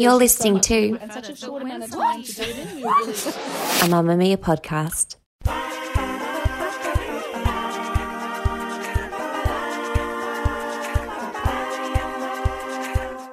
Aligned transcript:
You're 0.00 0.14
listening 0.14 0.60
to 0.60 0.96
and 0.98 1.12
such 1.12 1.28
a 1.28 1.36
short 1.36 1.60
amount 1.60 1.84
of 1.84 1.90
time 1.90 2.22
to 2.22 2.32
do 2.32 2.40
it 2.40 2.56
in. 2.56 2.76
We 2.76 2.84
were 2.84 2.88
really 2.88 3.12
a 3.12 3.84
Mamamia 3.84 4.38
podcast. 4.38 5.16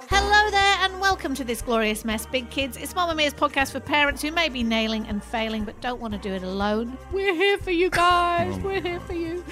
Hello 0.09 0.52
there, 0.52 0.77
and 0.81 0.99
welcome 0.99 1.34
to 1.35 1.45
this 1.45 1.62
glorious 1.62 2.03
mess, 2.03 2.26
big 2.26 2.49
kids. 2.49 2.76
It's 2.76 2.93
Mamamia's 2.93 3.34
podcast 3.34 3.71
for 3.71 3.79
parents 3.79 4.21
who 4.21 4.34
may 4.34 4.49
be 4.49 4.62
nailing 4.62 5.07
and 5.07 5.23
failing 5.23 5.63
but 5.63 5.79
don't 5.79 6.02
want 6.02 6.15
to 6.15 6.20
do 6.20 6.34
it 6.34 6.43
alone. 6.43 6.98
We're 7.13 7.34
here 7.34 7.57
for 7.59 7.71
you 7.71 7.90
guys. 7.90 8.59
We're 8.59 8.81
here 8.81 8.99
for 8.99 9.13
you. 9.13 9.45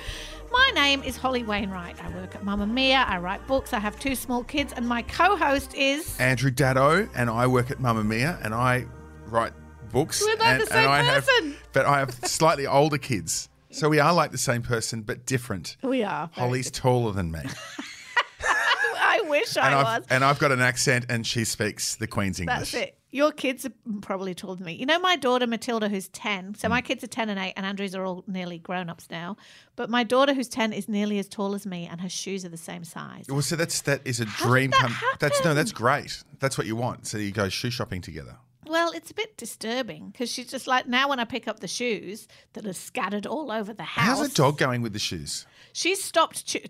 My 0.55 0.71
name 0.73 1.03
is 1.03 1.17
Holly 1.17 1.43
Wainwright. 1.43 2.01
I 2.01 2.07
work 2.15 2.33
at 2.33 2.45
Mamamia. 2.45 3.05
I 3.05 3.17
write 3.17 3.45
books. 3.45 3.73
I 3.73 3.79
have 3.79 3.99
two 3.99 4.15
small 4.15 4.41
kids, 4.41 4.71
and 4.71 4.87
my 4.87 5.01
co-host 5.01 5.73
is. 5.73 6.17
Andrew 6.17 6.49
Daddo, 6.49 7.09
and 7.13 7.29
I 7.29 7.45
work 7.45 7.71
at 7.71 7.79
Mamamia, 7.79 8.39
and 8.41 8.55
I 8.55 8.85
write 9.25 9.51
books. 9.91 10.21
We're 10.21 10.37
like 10.37 10.47
and, 10.47 10.61
the 10.61 10.67
same 10.67 10.89
I 10.89 11.01
person. 11.01 11.51
Have, 11.51 11.67
but 11.73 11.85
I 11.85 11.99
have 11.99 12.13
slightly 12.23 12.65
older 12.65 12.97
kids, 12.97 13.49
so 13.69 13.89
we 13.89 13.99
are 13.99 14.13
like 14.13 14.31
the 14.31 14.37
same 14.37 14.61
person 14.61 15.01
but 15.01 15.25
different. 15.25 15.75
We 15.83 16.03
are. 16.03 16.29
Holly's 16.31 16.71
taller 16.71 17.11
than 17.11 17.33
me, 17.33 17.41
I 18.39 19.25
wish 19.27 19.57
I 19.57 19.67
and 19.67 19.75
was. 19.75 19.87
I've 19.87 20.05
and 20.09 20.23
I've 20.23 20.39
got 20.39 20.53
an 20.53 20.61
accent, 20.61 21.07
and 21.09 21.27
she 21.27 21.43
speaks 21.43 21.95
the 21.95 22.07
Queen's 22.07 22.39
English. 22.39 22.71
That's 22.71 22.73
it. 22.75 22.94
Your 23.15 23.31
kids 23.31 23.65
are 23.65 23.71
probably 24.01 24.35
taller 24.35 24.57
than 24.57 24.65
me. 24.65 24.73
You 24.73 24.85
know, 24.85 24.99
my 24.99 25.15
daughter 25.15 25.47
Matilda, 25.47 25.87
who's 25.87 26.09
10. 26.09 26.55
So 26.55 26.67
my 26.67 26.81
mm. 26.81 26.85
kids 26.85 27.01
are 27.01 27.07
10 27.07 27.29
and 27.29 27.39
8, 27.39 27.53
and 27.55 27.65
Andrews 27.65 27.95
are 27.95 28.03
all 28.03 28.25
nearly 28.27 28.57
grown 28.57 28.89
ups 28.89 29.07
now. 29.09 29.37
But 29.77 29.89
my 29.89 30.03
daughter, 30.03 30.33
who's 30.33 30.49
10, 30.49 30.73
is 30.73 30.89
nearly 30.89 31.17
as 31.17 31.29
tall 31.29 31.55
as 31.55 31.65
me, 31.65 31.87
and 31.89 32.01
her 32.01 32.09
shoes 32.09 32.43
are 32.43 32.49
the 32.49 32.57
same 32.57 32.83
size. 32.83 33.27
Well, 33.29 33.41
so 33.41 33.55
that's 33.55 33.79
that 33.83 34.01
is 34.03 34.19
a 34.19 34.25
How 34.25 34.49
dream. 34.49 34.71
did 34.71 34.81
that 34.81 34.89
come. 34.89 35.09
That's 35.19 35.45
no, 35.45 35.53
that's 35.53 35.71
great. 35.71 36.23
That's 36.39 36.57
what 36.57 36.67
you 36.67 36.75
want. 36.75 37.07
So 37.07 37.17
you 37.17 37.31
go 37.31 37.47
shoe 37.47 37.69
shopping 37.69 38.01
together. 38.01 38.35
Well, 38.67 38.91
it's 38.91 39.11
a 39.11 39.13
bit 39.13 39.37
disturbing 39.37 40.09
because 40.09 40.29
she's 40.29 40.47
just 40.47 40.67
like, 40.67 40.85
now 40.85 41.07
when 41.07 41.21
I 41.21 41.23
pick 41.23 41.47
up 41.47 41.61
the 41.61 41.69
shoes 41.69 42.27
that 42.51 42.65
are 42.65 42.73
scattered 42.73 43.25
all 43.25 43.49
over 43.49 43.73
the 43.73 43.83
house. 43.83 44.19
How's 44.19 44.29
a 44.29 44.33
dog 44.33 44.57
going 44.57 44.81
with 44.81 44.91
the 44.91 44.99
shoes? 44.99 45.45
She's 45.71 46.03
stopped. 46.03 46.45
Chew- 46.45 46.67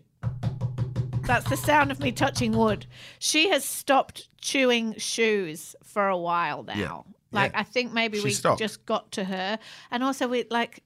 That's 1.26 1.50
the 1.50 1.58
sound 1.58 1.92
of 1.92 2.00
me 2.00 2.12
touching 2.12 2.52
wood. 2.52 2.86
She 3.20 3.50
has 3.50 3.66
stopped 3.66 4.30
chewing 4.42 4.96
shoes 4.98 5.76
for 5.84 6.08
a 6.08 6.18
while 6.18 6.64
now. 6.64 6.76
Yeah. 6.76 7.02
Like 7.32 7.52
Yeah. 7.54 7.60
I 7.60 7.64
think 7.64 7.92
maybe 7.94 8.20
She 8.20 8.24
we 8.26 8.32
stopped. 8.32 8.60
just 8.60 8.86
got 8.86 9.12
to 9.14 9.24
her, 9.26 9.60
and 9.92 10.04
also 10.04 10.28
we 10.28 10.46
like. 10.50 10.82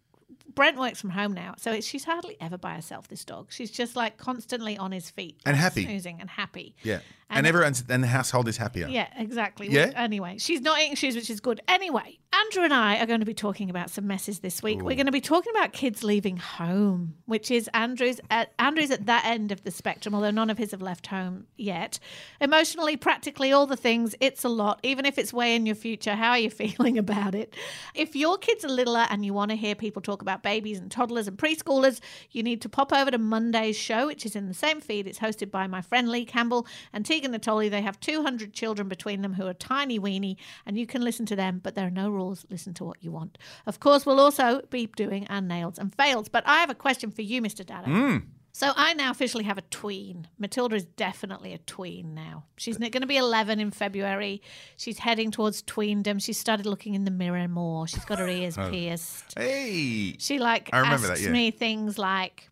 Brent 0.56 0.78
works 0.78 1.00
from 1.00 1.12
home 1.12 1.34
now, 1.34 1.54
so 1.58 1.80
she's 1.80 2.04
hardly 2.04 2.36
ever 2.42 2.58
by 2.58 2.74
herself. 2.74 3.08
This 3.08 3.24
dog, 3.24 3.48
she's 3.50 3.70
just 3.72 3.96
like 3.96 4.18
constantly 4.18 4.78
on 4.78 4.92
his 4.92 5.10
feet 5.10 5.40
And 5.46 5.56
happy. 5.56 5.84
snoozing 5.86 6.18
and 6.20 6.30
happy. 6.30 6.76
Yeah, 6.84 7.00
And- 7.30 7.40
and, 7.40 7.48
everyone's 7.48 7.84
and 7.88 8.04
the 8.04 8.08
household 8.08 8.48
is 8.48 8.58
happier. 8.58 8.88
Yeah, 8.88 9.08
exactly. 9.16 9.70
Yeah? 9.70 9.92
Anyway, 9.96 10.38
she's 10.40 10.62
not 10.62 10.80
eating 10.82 10.96
shoes, 10.96 11.16
which 11.16 11.30
is 11.30 11.40
good. 11.40 11.62
Anyway, 11.68 12.18
Andrew 12.34 12.64
and 12.64 12.74
I 12.74 13.00
are 13.00 13.06
going 13.06 13.20
to 13.20 13.26
be 13.26 13.34
talking 13.34 13.70
about 13.70 13.90
some 13.90 14.08
messes 14.08 14.40
this 14.40 14.62
week. 14.64 14.82
We're 14.82 14.96
going 14.96 15.08
to 15.08 15.12
be 15.12 15.22
talking 15.22 15.52
about 15.56 15.74
kids 15.74 16.04
leaving 16.04 16.38
home, 16.38 17.16
which 17.26 17.50
is 17.52 17.68
Andrew's 17.74 18.20
at 18.30 18.54
Andrew's 18.60 18.92
at 18.92 19.06
that 19.08 19.26
end 19.26 19.52
of 19.52 19.64
the 19.64 19.72
spectrum, 19.72 20.14
although 20.14 20.32
none 20.32 20.50
of 20.50 20.58
his 20.58 20.72
have 20.72 20.82
left 20.82 21.08
home 21.08 21.48
yet. 21.58 22.00
Emotionally, 22.40 22.98
practically 22.98 23.52
all 23.52 23.66
the 23.66 23.76
things. 23.76 24.16
It's 24.20 24.44
a 24.44 24.50
lot, 24.50 24.80
even 24.84 25.06
if 25.06 25.18
it's 25.18 25.34
way 25.34 25.56
in 25.56 25.66
your 25.66 25.76
future. 25.76 26.16
How 26.16 26.32
are 26.32 26.40
you 26.40 26.50
feeling 26.52 26.98
about 26.98 27.34
it? 27.36 27.56
If 27.96 28.16
your 28.16 28.38
kids 28.38 28.64
are 28.64 28.70
littler 28.70 29.08
and 29.10 29.26
you 29.26 29.34
want 29.34 29.50
to 29.52 29.58
hear 29.58 29.76
people 29.76 30.02
talk 30.02 30.22
about 30.22 30.44
babies 30.44 30.78
and 30.80 30.90
toddlers 30.92 31.28
and 31.28 31.38
preschoolers, 31.38 32.00
you 32.32 32.44
need 32.44 32.62
to 32.62 32.70
pop 32.70 32.94
over 32.94 33.10
to 33.12 33.18
Monday's 33.18 33.76
show, 33.78 34.08
which 34.08 34.26
is 34.26 34.36
in 34.36 34.48
the 34.48 34.54
same 34.54 34.82
feed. 34.82 35.08
It's 35.08 35.20
hosted 35.20 35.50
by 35.52 35.68
my 35.68 35.82
friend 35.82 36.10
Leigh 36.10 36.26
Campbell 36.26 36.68
and 36.94 37.06
Tegan 37.20 37.38
Natoli. 37.38 37.70
They 37.70 37.82
have 37.82 38.00
200 38.00 38.54
children 38.54 38.88
between 38.88 39.22
them 39.22 39.34
who 39.34 39.46
are 39.46 39.54
tiny 39.54 40.00
weeny, 40.00 40.38
and 40.66 40.78
you 40.78 40.88
can 40.88 41.02
listen 41.02 41.26
to 41.28 41.36
them, 41.36 41.60
but 41.62 41.76
there 41.76 41.88
are 41.88 41.92
no 41.92 42.10
rules. 42.10 42.46
Listen 42.50 42.74
to 42.76 42.86
what 42.86 43.04
you 43.04 43.12
want. 43.12 43.38
Of 43.66 43.80
course, 43.80 44.06
we'll 44.06 44.20
also 44.20 44.62
be 44.70 44.88
doing 44.88 45.28
our 45.30 45.42
nails 45.42 45.78
and 45.78 45.94
fails. 45.94 46.30
But 46.30 46.48
I 46.48 46.60
have 46.60 46.70
a 46.70 46.76
question 46.76 47.12
for 47.12 47.22
you, 47.22 47.42
Mr. 47.42 47.66
Daddo. 47.66 47.86
Hmm. 47.86 48.18
So 48.52 48.72
I 48.76 48.94
now 48.94 49.12
officially 49.12 49.44
have 49.44 49.58
a 49.58 49.62
tween. 49.64 50.28
Matilda 50.38 50.76
is 50.76 50.86
definitely 50.86 51.54
a 51.54 51.60
tween 51.60 52.14
now. 52.14 52.46
She's 52.58 52.78
going 52.78 52.92
to 52.92 53.06
be 53.06 53.18
11 53.18 53.60
in 53.60 53.72
February. 53.72 54.42
She's 54.76 55.00
heading 55.00 55.30
towards 55.30 55.62
tweendom. 55.62 56.20
She 56.20 56.34
started 56.34 56.66
looking 56.66 56.94
in 56.96 57.06
the 57.06 57.12
mirror 57.12 57.48
more. 57.48 57.88
She's 57.88 58.04
got 58.06 58.20
her 58.20 58.28
ears 58.40 58.58
oh. 58.58 58.70
pierced. 58.70 59.34
Hey, 59.38 60.16
She 60.20 60.40
like 60.40 60.70
I 60.74 60.80
remember 60.80 61.08
asks 61.08 61.20
that, 61.20 61.26
yeah. 61.26 61.32
me 61.32 61.52
things 61.52 61.98
like, 61.98 62.50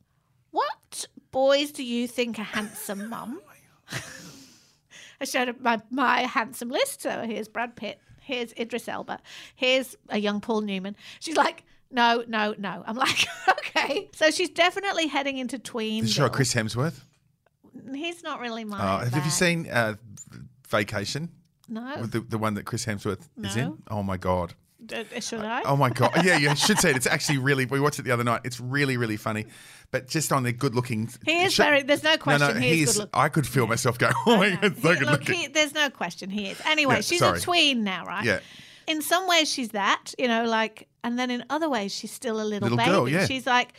"What 0.52 1.08
boys 1.32 1.72
do 1.72 1.84
you 1.84 2.08
think 2.08 2.38
are 2.38 2.44
handsome, 2.44 3.10
Mum?" 3.10 3.42
I 5.20 5.26
showed 5.26 5.48
her 5.48 5.56
my, 5.60 5.82
my 5.90 6.22
handsome 6.22 6.70
list. 6.70 7.02
So 7.02 7.24
here's 7.24 7.48
Brad 7.48 7.76
Pitt. 7.76 8.00
Here's 8.22 8.54
Idris 8.54 8.88
Elba. 8.88 9.20
Here's 9.56 9.96
a 10.10 10.18
young 10.18 10.42
Paul 10.42 10.62
Newman. 10.62 10.96
She's 11.20 11.38
like, 11.38 11.64
"No, 11.90 12.24
no, 12.28 12.54
no." 12.58 12.84
I'm 12.86 12.96
like, 12.98 13.26
"Okay." 13.50 14.10
So 14.14 14.32
she's 14.32 14.50
definitely 14.50 15.08
heading 15.08 15.38
into 15.38 15.58
tween. 15.58 16.02
did 16.04 16.10
you 16.10 16.14
show 16.14 16.30
Chris 16.30 16.54
Hemsworth? 16.54 17.00
He's 17.94 18.24
not 18.24 18.40
really 18.42 18.66
my. 18.66 18.78
Uh, 18.80 19.10
have 19.10 19.24
you 19.24 19.32
seen 19.32 19.70
uh, 19.70 19.96
Vacation? 20.68 21.30
No. 21.70 22.04
The, 22.06 22.22
the 22.22 22.38
one 22.38 22.54
that 22.56 22.64
Chris 22.66 22.86
Hemsworth 22.86 23.28
is 23.44 23.56
in? 23.56 23.82
Oh 23.90 24.04
my 24.04 24.18
god. 24.18 24.54
Uh, 24.94 25.04
D- 25.14 25.22
should 25.22 25.42
I? 25.42 25.62
Oh 25.64 25.76
my 25.76 25.90
god. 25.90 26.12
Yeah, 26.24 26.38
you 26.38 26.56
should 26.56 26.80
see 26.80 26.90
it. 26.90 26.96
It's 26.96 27.08
actually 27.08 27.38
really. 27.40 27.66
We 27.66 27.80
watched 27.80 28.00
it 28.00 28.04
the 28.04 28.12
other 28.12 28.24
night. 28.24 28.42
It's 28.44 28.60
really, 28.60 28.98
really 28.98 29.18
funny. 29.18 29.46
But 29.92 30.08
just 30.08 30.32
on 30.34 30.44
the 30.44 30.52
good 30.52 30.76
looking. 30.76 31.10
He 31.26 31.44
is 31.44 31.56
very- 31.56 31.82
there's 31.84 32.04
no 32.04 32.18
question 32.18 32.62
he 32.62 32.82
is. 32.84 33.02
I 33.14 33.30
could 33.30 33.48
feel 33.48 33.68
myself 33.68 33.98
go. 33.98 34.10
Oh 34.26 34.38
my 34.38 34.56
god, 34.56 34.78
so 34.82 34.94
He- 34.94 35.00
look, 35.00 35.10
looking. 35.12 35.36
he, 35.36 35.48
there's 35.48 35.74
no 35.74 35.90
question 35.90 36.30
he 36.30 36.48
is. 36.50 36.62
Anyway, 36.66 36.96
Yeah, 36.96 37.02
she's 37.02 37.20
sorry. 37.20 37.38
a 37.38 37.42
tween 37.42 37.84
now, 37.84 38.06
right? 38.06 38.26
Yeah. 38.26 38.40
In 38.88 39.02
some 39.02 39.28
ways, 39.28 39.50
she's 39.52 39.70
that, 39.70 40.14
you 40.18 40.28
know, 40.30 40.46
like, 40.46 40.88
and 41.04 41.18
then 41.20 41.30
in 41.32 41.44
other 41.50 41.70
ways, 41.70 41.94
she's 41.94 42.12
still 42.12 42.42
a 42.42 42.44
little, 42.44 42.70
Little 42.70 42.78
baby. 42.78 42.90
girl, 42.90 43.10
yeah. 43.10 43.26
She's 43.26 43.46
like, 43.46 43.74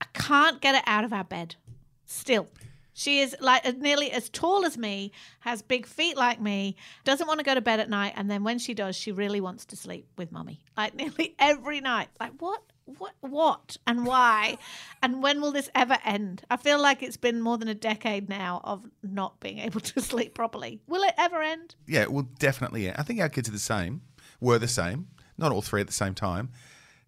I 0.00 0.06
can't 0.14 0.60
get 0.60 0.74
her 0.74 0.82
out 0.86 1.04
of 1.04 1.12
our 1.12 1.22
bed. 1.24 1.54
Still. 2.06 2.48
She 3.00 3.20
is 3.20 3.34
like 3.40 3.78
nearly 3.78 4.10
as 4.12 4.28
tall 4.28 4.66
as 4.66 4.76
me, 4.76 5.12
has 5.38 5.62
big 5.62 5.86
feet 5.86 6.18
like 6.18 6.38
me, 6.38 6.76
doesn't 7.04 7.26
want 7.26 7.40
to 7.40 7.44
go 7.44 7.54
to 7.54 7.62
bed 7.62 7.80
at 7.80 7.88
night, 7.88 8.12
and 8.14 8.30
then 8.30 8.44
when 8.44 8.58
she 8.58 8.74
does, 8.74 8.94
she 8.94 9.10
really 9.10 9.40
wants 9.40 9.64
to 9.66 9.76
sleep 9.76 10.06
with 10.18 10.30
mummy. 10.30 10.60
Like 10.76 10.94
nearly 11.00 11.34
every 11.38 11.80
night. 11.80 12.08
Like 12.20 12.32
what? 12.38 12.60
What? 12.84 13.14
What? 13.20 13.78
And 13.86 14.04
why? 14.04 14.58
and 15.02 15.22
when 15.22 15.40
will 15.40 15.50
this 15.50 15.70
ever 15.74 15.96
end? 16.04 16.42
I 16.50 16.58
feel 16.58 16.78
like 16.78 17.02
it's 17.02 17.16
been 17.16 17.40
more 17.40 17.56
than 17.56 17.68
a 17.68 17.74
decade 17.74 18.28
now 18.28 18.60
of 18.64 18.84
not 19.02 19.40
being 19.40 19.60
able 19.60 19.80
to 19.80 20.00
sleep 20.02 20.34
properly. 20.34 20.82
Will 20.86 21.02
it 21.02 21.14
ever 21.16 21.40
end? 21.40 21.76
Yeah, 21.86 22.04
well, 22.04 22.28
definitely. 22.38 22.84
Yeah. 22.84 22.96
I 22.98 23.02
think 23.02 23.18
our 23.18 23.30
kids 23.30 23.48
are 23.48 23.52
the 23.52 23.58
same. 23.58 24.02
Were 24.42 24.58
the 24.58 24.68
same. 24.68 25.08
Not 25.38 25.52
all 25.52 25.62
three 25.62 25.80
at 25.80 25.86
the 25.86 25.94
same 25.94 26.12
time. 26.12 26.50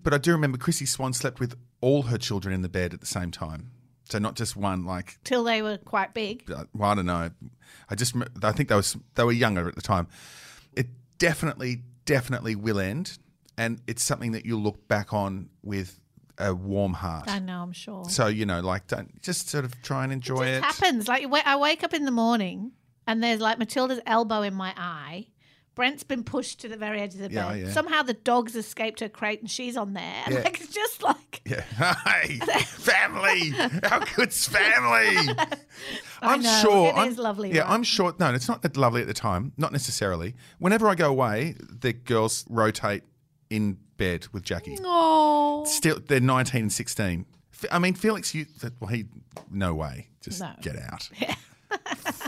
But 0.02 0.14
I 0.14 0.16
do 0.16 0.32
remember 0.32 0.56
Chrissy 0.56 0.86
Swan 0.86 1.12
slept 1.12 1.38
with 1.38 1.54
all 1.82 2.04
her 2.04 2.16
children 2.16 2.54
in 2.54 2.62
the 2.62 2.70
bed 2.70 2.94
at 2.94 3.00
the 3.00 3.06
same 3.06 3.31
time. 3.31 3.72
So 4.12 4.19
not 4.19 4.34
just 4.34 4.56
one. 4.56 4.84
Like 4.84 5.19
Till 5.25 5.43
they 5.43 5.62
were 5.62 5.78
quite 5.78 6.12
big. 6.12 6.50
uh, 6.50 6.65
well, 6.75 6.91
I 6.91 6.95
don't 6.95 7.06
know. 7.06 7.31
I 7.88 7.94
just 7.94 8.14
I 8.43 8.53
think 8.53 8.69
they 8.69 8.75
was 8.75 8.97
they 9.14 9.25
were 9.25 9.32
younger 9.32 9.67
at 9.67 9.75
the 9.75 9.81
time. 9.81 10.06
It 10.76 10.87
definitely 11.19 11.82
definitely 12.05 12.55
will 12.55 12.79
end, 12.79 13.17
and 13.56 13.81
it's 13.87 14.05
something 14.05 14.32
that 14.32 14.44
you'll 14.44 14.61
look 14.61 14.87
back 14.87 15.14
on 15.14 15.49
with 15.62 15.99
a 16.38 16.55
warm 16.55 16.93
heart. 16.93 17.29
I 17.29 17.38
know, 17.38 17.62
I'm 17.62 17.73
sure. 17.73 18.05
So 18.05 18.26
you 18.26 18.44
know, 18.44 18.61
like 18.61 18.87
don't 18.87 19.23
just 19.23 19.49
sort 19.49 19.64
of 19.64 19.81
try 19.82 20.05
and 20.05 20.12
enjoy 20.12 20.43
it 20.43 20.56
it. 20.56 20.62
happens. 20.62 21.08
Like 21.08 21.25
I 21.32 21.56
wake 21.56 21.82
up 21.82 21.94
in 21.94 22.05
the 22.05 22.11
morning 22.11 22.73
and 23.06 23.23
there's 23.23 23.41
like 23.41 23.58
Matilda's 23.58 24.00
elbow 24.06 24.43
in 24.43 24.53
my 24.55 24.75
eye. 24.76 25.29
Brent's 25.74 26.02
been 26.04 26.22
pushed 26.22 26.60
to 26.60 26.69
the 26.69 26.76
very 26.76 27.00
edge 27.00 27.14
of 27.14 27.20
the 27.20 27.30
Yeah, 27.30 27.48
bed. 27.48 27.60
yeah. 27.60 27.70
Somehow 27.70 28.02
the 28.02 28.12
dog's 28.14 28.54
escaped 28.56 29.00
her 29.00 29.08
crate 29.08 29.40
and 29.40 29.50
she's 29.50 29.76
on 29.76 29.94
there. 29.94 30.22
And 30.26 30.34
Yeah. 30.34 30.40
like 30.42 30.60
it's 30.60 30.72
just 30.72 31.02
like 31.02 31.40
Yeah. 31.46 31.64
Hey, 32.04 32.38
family. 32.66 33.50
How 33.82 34.00
good's 34.14 34.46
family? 34.46 35.34
I'm 36.22 36.42
know, 36.42 36.58
sure. 36.62 36.88
it 36.90 36.94
I'm, 36.96 37.08
is 37.08 37.19
lovely, 37.19 37.52
Yeah, 37.52 37.62
right? 37.62 37.70
I'm 37.70 37.82
sure. 37.82 38.14
No, 38.19 38.32
it's 38.34 38.48
not 38.48 38.62
that 38.62 38.76
lovely 38.76 39.00
at 39.00 39.06
the 39.06 39.14
time. 39.14 39.52
Not 39.56 39.72
necessarily. 39.72 40.34
Whenever 40.58 40.88
I 40.88 40.94
go 40.94 41.08
away, 41.08 41.54
the 41.58 41.92
girls 41.92 42.44
rotate 42.50 43.02
in 43.50 43.78
bed 43.96 44.26
with 44.32 44.42
Jackie. 44.42 44.76
oh 44.84 45.64
Still, 45.66 46.00
they're 46.06 46.20
19 46.20 46.62
and 46.62 46.72
16. 46.72 47.24
I 47.70 47.78
mean, 47.78 47.94
Felix, 47.94 48.34
you. 48.34 48.46
Well, 48.80 48.88
he. 48.88 49.06
No 49.50 49.72
way. 49.74 50.08
Just 50.20 50.40
No. 50.40 50.52
get 50.60 50.76
out. 50.76 51.08
Yeah. 51.19 51.34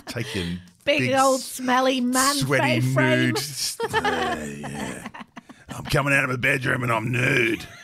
Take 0.06 0.32
your 0.34 0.44
Big, 0.84 1.00
Big 1.00 1.14
old 1.14 1.40
smelly 1.40 2.00
man 2.00 2.34
sweaty 2.34 2.80
frame. 2.80 3.34
nude. 3.34 3.38
yeah, 3.92 4.44
yeah. 4.44 5.08
I'm 5.70 5.84
coming 5.84 6.12
out 6.12 6.24
of 6.24 6.30
my 6.30 6.36
bedroom 6.36 6.82
and 6.82 6.92
I'm 6.92 7.10
nude. 7.10 7.64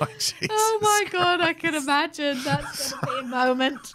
like, 0.00 0.10
Oh 0.50 0.78
my 0.82 1.04
god, 1.10 1.40
I 1.40 1.52
can 1.52 1.74
imagine. 1.74 2.42
That's 2.42 2.92
going 2.92 3.16
to 3.16 3.22
be 3.22 3.26
a 3.26 3.30
moment. 3.30 3.92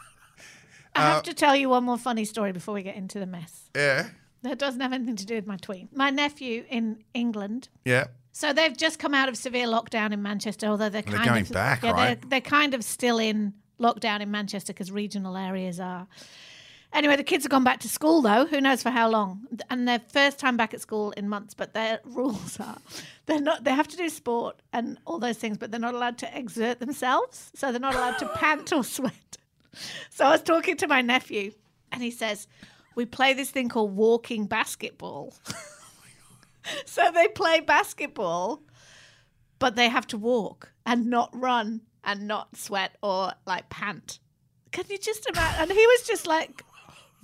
I 0.95 1.01
have 1.01 1.17
uh, 1.17 1.21
to 1.23 1.33
tell 1.33 1.55
you 1.55 1.69
one 1.69 1.83
more 1.83 1.97
funny 1.97 2.25
story 2.25 2.51
before 2.51 2.73
we 2.73 2.83
get 2.83 2.95
into 2.95 3.19
the 3.19 3.25
mess. 3.25 3.69
Yeah, 3.75 4.07
That 4.41 4.57
doesn't 4.57 4.81
have 4.81 4.93
anything 4.93 5.15
to 5.17 5.25
do 5.25 5.35
with 5.35 5.47
my 5.47 5.57
tween. 5.57 5.89
My 5.93 6.09
nephew 6.09 6.65
in 6.69 7.03
England. 7.13 7.69
yeah. 7.85 8.07
So 8.31 8.53
they've 8.53 8.77
just 8.77 8.99
come 8.99 9.13
out 9.13 9.27
of 9.27 9.35
severe 9.35 9.65
lockdown 9.65 10.13
in 10.13 10.21
Manchester, 10.21 10.67
although 10.67 10.87
they're 10.87 11.01
They're 11.01 11.15
kind 11.15 11.29
going 11.29 11.41
of 11.41 11.51
back, 11.51 11.83
yeah, 11.83 11.91
right? 11.91 12.21
they're, 12.21 12.29
they're 12.29 12.41
kind 12.41 12.73
of 12.73 12.85
still 12.85 13.17
in 13.17 13.53
lockdown 13.79 14.21
in 14.21 14.31
Manchester 14.31 14.73
because 14.73 14.91
regional 14.91 15.37
areas 15.37 15.79
are. 15.79 16.07
Anyway, 16.91 17.15
the 17.15 17.23
kids 17.23 17.43
have 17.43 17.51
gone 17.51 17.63
back 17.63 17.79
to 17.81 17.89
school 17.89 18.21
though. 18.21 18.45
Who 18.45 18.59
knows 18.59 18.81
for 18.81 18.89
how 18.89 19.09
long? 19.09 19.47
And 19.69 19.87
their 19.87 19.99
first 19.99 20.39
time 20.39 20.57
back 20.57 20.73
at 20.73 20.81
school 20.81 21.11
in 21.11 21.29
months. 21.29 21.53
But 21.53 21.73
their 21.73 21.99
rules 22.05 22.59
are 22.59 22.77
they're 23.25 23.41
not. 23.41 23.63
They 23.63 23.71
have 23.71 23.87
to 23.89 23.97
do 23.97 24.09
sport 24.09 24.61
and 24.73 24.97
all 25.05 25.19
those 25.19 25.37
things, 25.37 25.57
but 25.57 25.71
they're 25.71 25.79
not 25.79 25.93
allowed 25.93 26.17
to 26.19 26.37
exert 26.37 26.79
themselves. 26.79 27.51
So 27.55 27.71
they're 27.71 27.79
not 27.79 27.95
allowed 27.95 28.17
to 28.19 28.27
pant 28.35 28.73
or 28.73 28.83
sweat. 28.83 29.37
So 30.09 30.25
I 30.25 30.31
was 30.31 30.41
talking 30.41 30.77
to 30.77 30.87
my 30.87 31.01
nephew, 31.01 31.51
and 31.91 32.01
he 32.01 32.09
says, 32.11 32.47
"We 32.95 33.05
play 33.05 33.33
this 33.33 33.51
thing 33.51 33.69
called 33.69 33.95
walking 33.95 34.47
basketball." 34.47 35.35
so 36.85 37.11
they 37.11 37.27
play 37.27 37.59
basketball, 37.59 38.63
but 39.59 39.75
they 39.75 39.89
have 39.89 40.07
to 40.07 40.17
walk 40.17 40.71
and 40.87 41.05
not 41.05 41.29
run 41.33 41.81
and 42.03 42.27
not 42.27 42.55
sweat 42.55 42.95
or 43.01 43.33
like 43.45 43.69
pant. 43.69 44.19
Can 44.71 44.85
you 44.89 44.97
just 44.97 45.27
imagine? 45.27 45.61
And 45.61 45.71
he 45.71 45.85
was 45.87 46.03
just 46.03 46.27
like, 46.27 46.63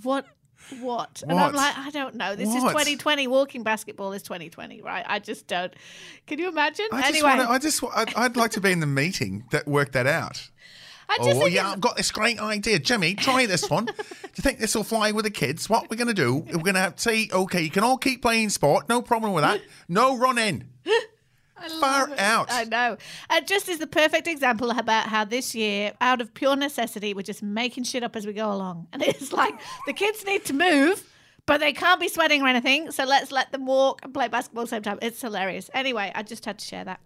"What? 0.04 0.26
What?" 0.80 1.22
And 1.28 1.40
I'm 1.40 1.54
like, 1.54 1.78
"I 1.78 1.92
don't 1.92 2.16
know. 2.16 2.36
This 2.36 2.50
is 2.50 2.64
2020. 2.64 3.28
Walking 3.28 3.64
basketball 3.64 4.14
is 4.14 4.24
2020, 4.24 4.82
right? 4.82 5.06
I 5.08 5.20
just 5.20 5.48
don't. 5.48 5.74
Can 6.28 6.40
you 6.40 6.50
imagine? 6.50 6.88
I 6.92 7.02
just 7.02 7.10
anyway, 7.10 7.30
wanna, 7.30 7.50
I 7.50 7.60
just, 7.60 7.84
I'd, 7.96 8.14
I'd 8.16 8.36
like 8.36 8.52
to 8.52 8.62
be 8.62 8.72
in 8.72 8.80
the 8.80 8.88
meeting 8.88 9.46
that 9.52 9.68
worked 9.68 9.94
that 9.94 10.08
out. 10.08 10.50
I 11.08 11.18
just 11.18 11.38
Oh 11.38 11.44
think 11.44 11.54
yeah, 11.54 11.72
I've 11.72 11.82
got 11.82 11.98
this 11.98 12.12
great 12.12 12.40
idea, 12.40 12.80
Jimmy. 12.80 13.14
Try 13.16 13.46
this 13.46 13.70
one. 13.70 13.86
Do 13.86 13.94
you 13.94 14.42
think 14.42 14.60
this 14.60 14.76
will 14.76 14.84
fly 14.84 15.12
with 15.12 15.26
the 15.26 15.32
kids? 15.32 15.70
What 15.70 15.90
we're 15.90 15.98
going 15.98 16.08
to 16.08 16.14
do? 16.14 16.38
We're 16.38 16.64
going 16.64 16.74
to 16.74 16.80
have 16.80 17.00
see. 17.00 17.30
Okay, 17.32 17.62
you 17.62 17.70
can 17.70 17.84
all 17.84 17.98
keep 17.98 18.22
playing 18.22 18.50
sport. 18.50 18.90
No 18.90 19.02
problem 19.02 19.34
with 19.34 19.44
that. 19.44 19.62
No 19.88 20.18
running. 20.18 20.68
Far 21.80 22.10
out. 22.18 22.48
I 22.52 22.66
know. 22.66 22.98
And 23.30 23.48
just 23.48 23.70
is 23.70 23.80
the 23.80 23.88
perfect 23.88 24.28
example 24.28 24.72
about 24.72 25.08
how 25.08 25.26
this 25.26 25.56
year, 25.56 25.94
out 26.02 26.22
of 26.22 26.34
pure 26.34 26.56
necessity, 26.56 27.14
we're 27.14 27.22
just 27.22 27.42
making 27.42 27.86
shit 27.86 28.04
up 28.04 28.16
as 28.16 28.28
we 28.28 28.34
go 28.34 28.52
along. 28.52 28.88
And 28.94 29.02
it's 29.04 29.32
like 29.32 29.54
the 29.88 29.94
kids 29.94 30.26
need 30.26 30.46
to 30.46 30.54
move, 30.54 31.08
but 31.46 31.60
they 31.60 31.74
can't 31.74 32.00
be 32.00 32.08
sweating 32.08 32.42
or 32.42 32.48
anything. 32.48 32.92
So 32.92 33.06
let's 33.06 33.32
let 33.32 33.52
them 33.52 33.66
walk 33.66 34.02
and 34.04 34.14
play 34.14 34.28
basketball 34.28 34.64
at 34.64 34.70
the 34.70 34.76
same 34.76 34.84
time. 34.84 35.00
It's 35.02 35.22
hilarious. 35.22 35.70
Anyway, 35.74 36.12
I 36.14 36.24
just 36.24 36.46
had 36.46 36.60
to 36.60 36.66
share 36.66 36.84
that. 36.86 37.00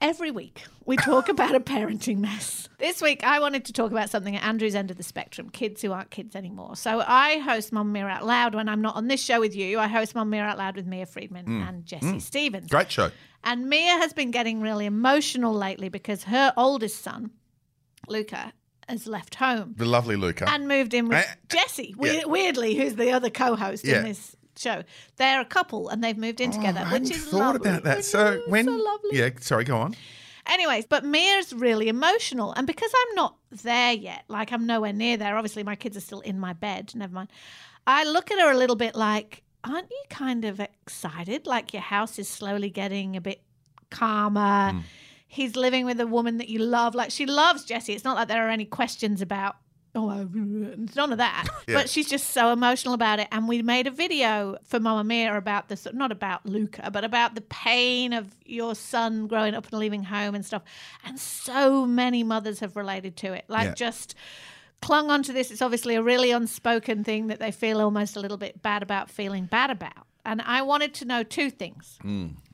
Every 0.00 0.30
week, 0.30 0.64
we 0.86 0.96
talk 0.96 1.28
about 1.30 1.54
a 1.54 1.60
parenting 1.60 2.18
mess. 2.18 2.68
This 2.78 3.02
week, 3.02 3.22
I 3.22 3.38
wanted 3.38 3.66
to 3.66 3.72
talk 3.72 3.90
about 3.90 4.08
something 4.08 4.34
at 4.34 4.42
Andrew's 4.42 4.74
end 4.74 4.90
of 4.90 4.96
the 4.96 5.02
spectrum 5.02 5.50
kids 5.50 5.82
who 5.82 5.92
aren't 5.92 6.10
kids 6.10 6.34
anymore. 6.34 6.74
So, 6.76 7.04
I 7.06 7.38
host 7.40 7.72
Mamamia 7.72 8.10
Out 8.10 8.24
Loud 8.24 8.54
when 8.54 8.68
I'm 8.68 8.80
not 8.80 8.96
on 8.96 9.08
this 9.08 9.22
show 9.22 9.40
with 9.40 9.54
you. 9.54 9.78
I 9.78 9.88
host 9.88 10.14
Mamamia 10.14 10.40
Out 10.40 10.58
Loud 10.58 10.76
with 10.76 10.86
Mia 10.86 11.04
Freedman 11.04 11.46
mm. 11.46 11.68
and 11.68 11.84
Jessie 11.84 12.06
mm. 12.06 12.22
Stephens. 12.22 12.70
Great 12.70 12.90
show. 12.90 13.10
And 13.44 13.68
Mia 13.68 13.92
has 13.98 14.12
been 14.12 14.30
getting 14.30 14.60
really 14.60 14.86
emotional 14.86 15.52
lately 15.52 15.90
because 15.90 16.24
her 16.24 16.52
oldest 16.56 17.02
son, 17.02 17.30
Luca, 18.08 18.52
has 18.88 19.06
left 19.06 19.36
home 19.36 19.74
The 19.76 19.84
lovely 19.84 20.16
Luca. 20.16 20.48
and 20.48 20.66
moved 20.66 20.94
in 20.94 21.08
with 21.08 21.18
Eh, 21.18 21.24
eh 21.26 21.34
Jessie, 21.48 21.94
yeah. 22.00 22.24
weirdly, 22.24 22.74
who's 22.74 22.96
the 22.96 23.12
other 23.12 23.30
co-host 23.30 23.84
Yeah. 23.84 23.98
in 23.98 24.04
this 24.04 24.34
show. 24.60 24.82
They're 25.16 25.40
a 25.40 25.44
couple 25.44 25.88
and 25.88 26.02
they've 26.04 26.16
moved 26.16 26.40
in 26.40 26.50
together, 26.50 26.82
Oh, 26.84 26.88
I 26.90 26.92
which 26.98 27.10
is 27.10 27.24
thought 27.24 27.54
lovely. 27.54 27.70
about 27.70 27.84
that. 27.84 28.04
So 28.04 28.42
when, 28.46 28.66
so 28.66 28.98
yeah, 29.12 29.30
sorry, 29.40 29.64
go 29.64 29.78
on. 29.78 29.96
Anyways, 30.46 30.86
but 30.86 31.04
Mia's 31.04 31.52
really 31.52 31.88
emotional. 31.88 32.52
And 32.52 32.66
because 32.66 32.90
I'm 32.94 33.14
not 33.14 33.36
there 33.50 33.92
yet, 33.92 34.24
like 34.28 34.52
I'm 34.52 34.66
nowhere 34.66 34.92
near 34.92 35.16
there, 35.16 35.36
obviously 35.36 35.62
my 35.62 35.76
kids 35.76 35.96
are 35.96 36.00
still 36.00 36.20
in 36.20 36.38
my 36.40 36.52
bed, 36.52 36.92
never 36.94 37.12
mind. 37.14 37.30
I 37.86 38.04
look 38.04 38.30
at 38.30 38.38
her 38.38 38.50
a 38.50 38.56
little 38.56 38.76
bit 38.76 38.94
like, 38.94 39.42
aren't 39.64 39.90
you 39.90 40.02
kind 40.08 40.44
of 40.44 40.58
excited? 40.60 41.46
Like 41.46 41.72
your 41.72 41.82
house 41.82 42.18
is 42.18 42.28
slowly 42.28 42.70
getting 42.70 43.16
a 43.16 43.20
bit 43.20 43.42
calmer. 43.90 44.72
Hmm. 44.72 44.78
He's 45.28 45.54
living 45.56 45.84
with 45.86 46.00
a 46.00 46.06
woman 46.06 46.38
that 46.38 46.48
you 46.48 46.58
love. 46.58 46.94
Like 46.94 47.10
she 47.10 47.26
loves 47.26 47.64
Jessie. 47.64 47.92
It's 47.92 48.04
not 48.04 48.16
like 48.16 48.28
there 48.28 48.46
are 48.46 48.50
any 48.50 48.64
questions 48.64 49.22
about, 49.22 49.56
oh, 49.94 50.08
uh, 50.08 50.24
none 50.96 51.12
of 51.12 51.18
that. 51.18 51.46
Yeah. 51.68 51.74
But 51.76 51.88
she's 51.90 52.08
just 52.08 52.30
so 52.30 52.52
emotional 52.52 52.94
about 52.94 53.20
it. 53.20 53.28
And 53.30 53.46
we 53.46 53.62
made 53.62 53.86
a 53.86 53.90
video 53.92 54.56
for 54.64 54.80
Mamamia 54.80 55.36
about 55.36 55.68
this, 55.68 55.86
not 55.92 56.10
about 56.10 56.44
Luca, 56.44 56.90
but 56.90 57.04
about 57.04 57.34
the 57.36 57.42
pain 57.42 58.12
of 58.12 58.34
your 58.44 58.74
son 58.74 59.26
growing 59.28 59.54
up 59.54 59.68
and 59.70 59.78
leaving 59.78 60.02
home 60.02 60.34
and 60.34 60.44
stuff. 60.44 60.62
And 61.04 61.18
so 61.18 61.86
many 61.86 62.24
mothers 62.24 62.58
have 62.60 62.74
related 62.76 63.16
to 63.18 63.32
it. 63.34 63.44
Like 63.46 63.66
Yeah. 63.66 63.74
just 63.74 64.14
clung 64.82 65.10
onto 65.10 65.32
this. 65.32 65.50
It's 65.52 65.62
obviously 65.62 65.94
a 65.94 66.02
really 66.02 66.30
unspoken 66.32 67.04
thing 67.04 67.28
that 67.28 67.38
they 67.38 67.52
feel 67.52 67.80
almost 67.80 68.16
a 68.16 68.20
little 68.20 68.38
bit 68.38 68.60
bad 68.62 68.82
about 68.82 69.10
feeling 69.10 69.44
bad 69.44 69.70
about. 69.70 70.06
And 70.24 70.42
I 70.42 70.62
wanted 70.62 70.92
to 70.94 71.04
know 71.04 71.22
two 71.22 71.50
things. 71.50 71.98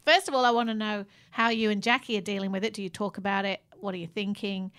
First 0.05 0.29
of 0.29 0.35
all, 0.35 0.45
I 0.45 0.51
want 0.51 0.69
to 0.69 0.75
know 0.75 1.05
how 1.31 1.49
you 1.49 1.71
and 1.71 1.83
Jackie 1.83 2.19
are 2.19 2.23
dealing 2.23 2.53
with 2.53 2.65
it. 2.65 2.75
Do 2.75 2.83
you 2.83 2.89
talk 2.91 3.17
about 3.19 3.45
it? 3.45 3.61
What 3.81 3.95
are 3.95 3.99
you 3.99 4.07
thinking? 4.09 4.73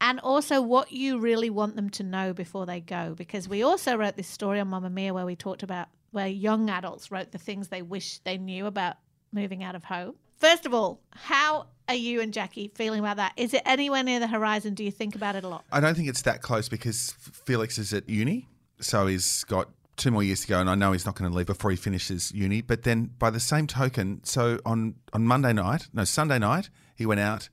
And 0.00 0.18
also 0.20 0.62
what 0.62 0.92
you 0.92 1.18
really 1.18 1.50
want 1.50 1.76
them 1.76 1.90
to 1.90 2.02
know 2.02 2.32
before 2.32 2.66
they 2.66 2.80
go. 2.80 3.14
Because 3.16 3.48
we 3.48 3.62
also 3.62 3.96
wrote 3.96 4.16
this 4.16 4.28
story 4.28 4.60
on 4.60 4.70
Mamamia 4.70 5.12
where 5.12 5.26
we 5.26 5.36
talked 5.36 5.62
about 5.62 5.88
where 6.10 6.26
young 6.26 6.70
adults 6.70 7.10
wrote 7.10 7.32
the 7.32 7.38
things 7.38 7.68
they 7.68 7.82
wish 7.82 8.18
they 8.20 8.38
knew 8.38 8.66
about 8.66 8.96
moving 9.32 9.62
out 9.62 9.74
of 9.74 9.84
home. 9.84 10.14
First 10.38 10.64
of 10.66 10.72
all, 10.72 11.00
how 11.10 11.66
are 11.88 11.94
you 11.94 12.20
and 12.20 12.32
Jackie 12.32 12.70
feeling 12.74 13.00
about 13.00 13.18
that? 13.18 13.32
Is 13.36 13.52
it 13.52 13.62
anywhere 13.66 14.02
near 14.02 14.20
the 14.20 14.26
horizon? 14.26 14.74
Do 14.74 14.82
you 14.82 14.90
think 14.90 15.14
about 15.14 15.36
it 15.36 15.44
a 15.44 15.48
lot? 15.48 15.64
I 15.70 15.80
don't 15.80 15.94
think 15.94 16.08
it's 16.08 16.22
that 16.22 16.40
close 16.40 16.68
because 16.68 17.14
Felix 17.20 17.78
is 17.78 17.92
at 17.92 18.08
uni, 18.08 18.48
so 18.80 19.06
he's 19.06 19.44
got 19.44 19.68
two 19.96 20.10
more 20.10 20.22
years 20.22 20.40
to 20.40 20.48
go, 20.48 20.58
and 20.58 20.70
I 20.70 20.74
know 20.74 20.92
he's 20.92 21.04
not 21.04 21.14
going 21.14 21.30
to 21.30 21.36
leave 21.36 21.46
before 21.46 21.70
he 21.70 21.76
finishes 21.76 22.32
uni. 22.32 22.62
But 22.62 22.84
then, 22.84 23.10
by 23.18 23.28
the 23.30 23.38
same 23.38 23.66
token, 23.66 24.22
so 24.24 24.58
on 24.64 24.94
on 25.12 25.26
Monday 25.26 25.52
night, 25.52 25.88
no 25.92 26.04
Sunday 26.04 26.38
night, 26.38 26.70
he 26.96 27.04
went 27.04 27.20
out 27.20 27.50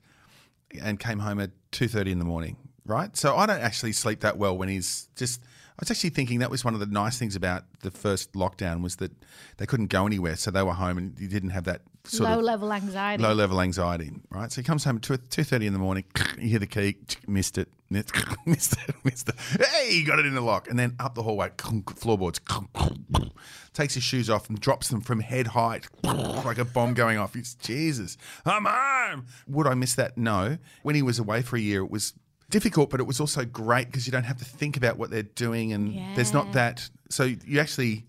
and 0.82 0.98
came 0.98 1.18
home 1.18 1.40
at 1.40 1.50
two 1.70 1.88
thirty 1.88 2.12
in 2.12 2.18
the 2.18 2.24
morning. 2.24 2.56
Right, 2.84 3.14
so 3.16 3.36
I 3.36 3.44
don't 3.46 3.60
actually 3.60 3.92
sleep 3.92 4.20
that 4.20 4.38
well 4.38 4.56
when 4.56 4.68
he's 4.68 5.08
just. 5.16 5.42
I 5.78 5.82
was 5.82 5.92
actually 5.92 6.10
thinking 6.10 6.40
that 6.40 6.50
was 6.50 6.64
one 6.64 6.74
of 6.74 6.80
the 6.80 6.86
nice 6.86 7.20
things 7.20 7.36
about 7.36 7.62
the 7.82 7.92
first 7.92 8.32
lockdown 8.32 8.82
was 8.82 8.96
that 8.96 9.12
they 9.58 9.66
couldn't 9.66 9.86
go 9.86 10.06
anywhere, 10.06 10.34
so 10.34 10.50
they 10.50 10.62
were 10.64 10.72
home 10.72 10.98
and 10.98 11.16
you 11.20 11.28
didn't 11.28 11.50
have 11.50 11.64
that 11.64 11.82
sort 12.02 12.28
Low 12.28 12.38
of 12.38 12.44
level 12.44 12.72
anxiety. 12.72 13.22
low 13.22 13.32
level 13.32 13.60
anxiety, 13.60 14.10
right? 14.30 14.50
So 14.50 14.60
he 14.60 14.64
comes 14.64 14.82
home 14.82 14.96
at 14.96 15.02
two 15.02 15.16
two 15.18 15.44
thirty 15.44 15.68
in 15.68 15.72
the 15.72 15.78
morning. 15.78 16.04
You 16.38 16.48
hear 16.50 16.58
the 16.58 16.66
key, 16.66 16.96
missed 17.28 17.58
it, 17.58 17.68
missed, 17.90 18.12
it, 18.88 18.94
missed 19.04 19.28
it. 19.28 19.34
Hey, 19.60 20.02
got 20.02 20.18
it 20.18 20.26
in 20.26 20.34
the 20.34 20.40
lock, 20.40 20.68
and 20.68 20.76
then 20.78 20.96
up 20.98 21.14
the 21.14 21.22
hallway, 21.22 21.50
floorboards. 21.94 22.40
Takes 23.72 23.94
his 23.94 24.02
shoes 24.02 24.28
off 24.28 24.48
and 24.48 24.60
drops 24.60 24.88
them 24.88 25.00
from 25.00 25.20
head 25.20 25.48
height, 25.48 25.86
like 26.02 26.58
a 26.58 26.64
bomb 26.64 26.94
going 26.94 27.18
off. 27.18 27.36
It's 27.36 27.54
Jesus, 27.54 28.16
I'm 28.44 28.64
home. 28.68 29.26
Would 29.46 29.68
I 29.68 29.74
miss 29.74 29.94
that? 29.94 30.16
No. 30.18 30.58
When 30.82 30.96
he 30.96 31.02
was 31.02 31.18
away 31.20 31.42
for 31.42 31.56
a 31.56 31.60
year, 31.60 31.82
it 31.82 31.90
was 31.90 32.14
difficult, 32.50 32.90
but 32.90 33.00
it 33.00 33.06
was 33.06 33.20
also 33.20 33.44
great 33.44 33.86
because 33.86 34.06
you 34.06 34.12
don't 34.12 34.24
have 34.24 34.38
to 34.38 34.44
think 34.44 34.76
about 34.76 34.98
what 34.98 35.10
they're 35.10 35.22
doing, 35.22 35.72
and 35.72 36.16
there's 36.16 36.32
not 36.32 36.52
that. 36.52 36.88
So 37.10 37.24
you 37.24 37.60
actually 37.60 38.04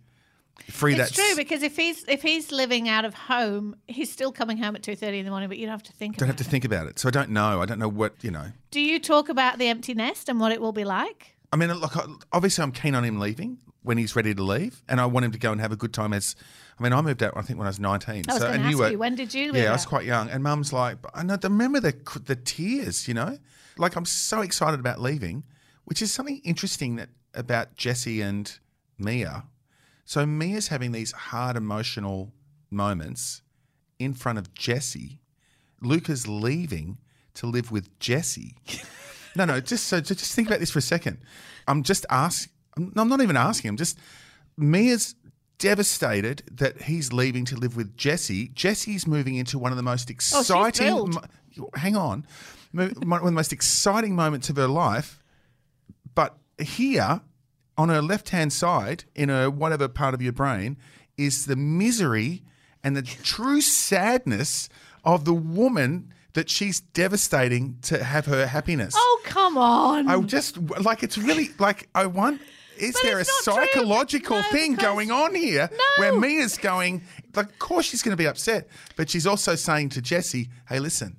free 0.67 0.93
It's 0.96 1.10
that. 1.10 1.15
true 1.15 1.36
because 1.36 1.63
if 1.63 1.75
he's 1.75 2.03
if 2.08 2.22
he's 2.22 2.51
living 2.51 2.89
out 2.89 3.05
of 3.05 3.13
home, 3.13 3.75
he's 3.88 4.12
still 4.12 4.31
coming 4.31 4.58
home 4.58 4.75
at 4.75 4.84
two 4.84 4.96
thirty 4.96 5.19
in 5.19 5.25
the 5.25 5.31
morning, 5.31 5.50
but 5.50 5.58
you 5.58 5.65
don't 5.65 5.74
have 5.74 5.84
to 5.84 5.93
think 5.93 6.17
don't 6.17 6.27
about 6.29 6.38
have 6.39 6.46
to 6.46 6.50
it. 6.50 6.51
think 6.51 6.65
about 6.65 6.88
it. 6.88 7.00
So 7.00 7.08
I 7.08 7.12
don't 7.12 7.29
know. 7.31 7.62
I 7.62 7.65
don't 7.65 7.79
know 7.79 7.88
what 7.89 8.13
you 8.22 8.31
know. 8.31 8.48
Do 8.72 8.79
you 8.81 9.00
talk 9.00 9.29
about 9.29 9.58
the 9.58 9.67
empty 9.67 9.93
nest 9.93 10.29
and 10.29 10.39
what 10.39 10.51
it 10.51 10.62
will 10.62 10.74
be 10.74 10.84
like? 10.86 11.36
I 11.51 11.55
mean, 11.55 11.74
look, 11.74 11.96
obviously, 12.31 12.62
I'm 12.62 12.72
keen 12.72 12.93
on 12.93 13.03
him 13.03 13.19
leaving 13.19 13.58
when 13.89 13.98
he's 13.98 14.15
ready 14.15 14.36
to 14.36 14.43
leave, 14.43 14.84
and 14.88 15.01
I 15.01 15.08
want 15.08 15.25
him 15.25 15.31
to 15.31 15.39
go 15.39 15.51
and 15.51 15.60
have 15.60 15.72
a 15.72 15.75
good 15.75 15.96
time. 15.96 16.13
As 16.13 16.36
I 16.79 16.84
mean, 16.84 16.93
I 16.93 17.01
moved 17.01 17.24
out, 17.24 17.34
I 17.36 17.41
think, 17.41 17.58
when 17.58 17.65
I 17.65 17.72
was 17.72 17.79
19. 17.79 18.25
I 18.29 18.34
was 18.34 18.39
so, 18.39 18.48
going 18.48 18.62
to 18.62 18.67
ask 18.67 18.77
were- 18.77 18.91
you, 18.91 19.00
when 19.00 19.15
did 19.15 19.34
you 19.34 19.51
Yeah, 19.51 19.69
I 19.69 19.72
was 19.72 19.88
quite 19.88 20.05
young, 20.05 20.29
and 20.29 20.43
Mum's 20.43 20.72
like, 20.72 21.00
I 21.15 21.24
know. 21.24 21.39
Remember 21.41 21.79
the 21.79 21.96
the 22.24 22.36
tears, 22.36 23.08
you 23.08 23.15
know? 23.15 23.39
Like 23.79 23.96
I'm 23.96 24.05
so 24.05 24.41
excited 24.41 24.79
about 24.79 25.01
leaving, 25.01 25.43
which 25.86 26.03
is 26.03 26.13
something 26.13 26.39
interesting 26.43 26.98
that 26.98 27.10
about 27.34 27.75
Jessie 27.75 28.22
and 28.22 28.60
Mia. 29.00 29.46
So 30.05 30.24
Mia's 30.24 30.67
having 30.67 30.91
these 30.91 31.12
hard 31.12 31.58
emotional 31.58 32.31
moments 32.69 33.41
in 33.98 34.13
front 34.13 34.38
of 34.38 34.53
Jessie. 34.53 35.19
Luca's 35.81 36.27
leaving 36.27 37.00
to 37.34 37.48
live 37.48 37.72
with 37.72 37.98
Jessie. 38.00 38.55
No, 39.36 39.46
no, 39.46 39.62
just 39.62 39.86
so 39.86 40.01
just 40.01 40.34
think 40.34 40.48
about 40.48 40.60
this 40.60 40.72
for 40.72 40.79
a 40.79 40.81
second. 40.81 41.19
I'm 41.67 41.84
just 41.84 42.03
asking. 42.10 42.51
I'm, 42.77 42.91
not 43.09 43.21
even 43.21 43.38
asking. 43.38 43.69
I'm 43.69 43.77
just 43.77 43.97
Mia's 44.57 45.15
devastated 45.57 46.43
that 46.51 46.83
he's 46.83 47.11
leaving 47.11 47.45
to 47.45 47.55
live 47.55 47.75
with 47.75 47.95
Jessie. 47.97 48.47
Jessie's 48.49 49.05
moving 49.05 49.35
into 49.35 49.59
one 49.59 49.71
of 49.71 49.77
the 49.77 49.83
most 49.83 50.09
Oh, 50.09 50.11
exciting. 50.13 50.71
thrilled. 50.88 51.13
mo- 51.15 51.69
hang 51.75 51.95
on, 51.95 52.25
one 52.73 52.88
of 53.19 53.25
the 53.25 53.31
most 53.31 53.51
exciting 53.51 54.15
moments 54.15 54.49
of 54.49 54.55
her 54.55 54.67
life. 54.67 55.21
But 56.15 56.38
here, 56.57 57.21
on 57.77 57.89
her 57.89 58.01
left 58.01 58.29
hand 58.29 58.53
side, 58.53 59.03
in 59.15 59.29
her 59.29 59.49
whatever 59.49 59.88
part 59.88 60.13
of 60.13 60.21
your 60.21 60.33
brain, 60.33 60.77
is 61.17 61.45
the 61.45 61.55
misery 61.55 62.43
and 62.83 62.95
the 62.95 63.01
true 63.01 63.59
sadness 63.61 64.69
of 65.03 65.25
the 65.25 65.33
woman 65.33 66.13
that 66.33 66.49
she's 66.49 66.79
devastating 66.79 67.77
to 67.81 68.03
have 68.03 68.25
her 68.27 68.47
happiness. 68.47 68.93
Oh, 68.95 69.21
come 69.25 69.57
on. 69.57 70.07
I 70.07 70.19
just 70.21 70.57
like 70.79 71.03
it's 71.03 71.17
really 71.17 71.49
like 71.59 71.89
I 71.95 72.05
want. 72.05 72.39
Is 72.79 72.93
But 72.93 73.01
there 73.03 73.17
a 73.17 73.21
it's 73.21 73.45
not 73.48 73.55
true. 73.55 73.65
psychological 73.74 74.38
No, 74.38 74.43
thing 74.51 74.75
going 74.75 75.12
on 75.12 75.36
here 75.36 75.69
No. 75.71 75.77
where 75.98 76.13
Mia's 76.13 76.57
going? 76.57 77.03
Like, 77.36 77.50
of 77.50 77.59
course 77.59 77.86
she's 77.86 78.01
going 78.01 78.13
to 78.13 78.17
be 78.17 78.27
upset, 78.27 78.67
but 78.95 79.09
she's 79.09 79.27
also 79.27 79.55
saying 79.55 79.89
to 79.89 80.01
Jessie, 80.01 80.50
"Hey, 80.67 80.79
listen, 80.79 81.17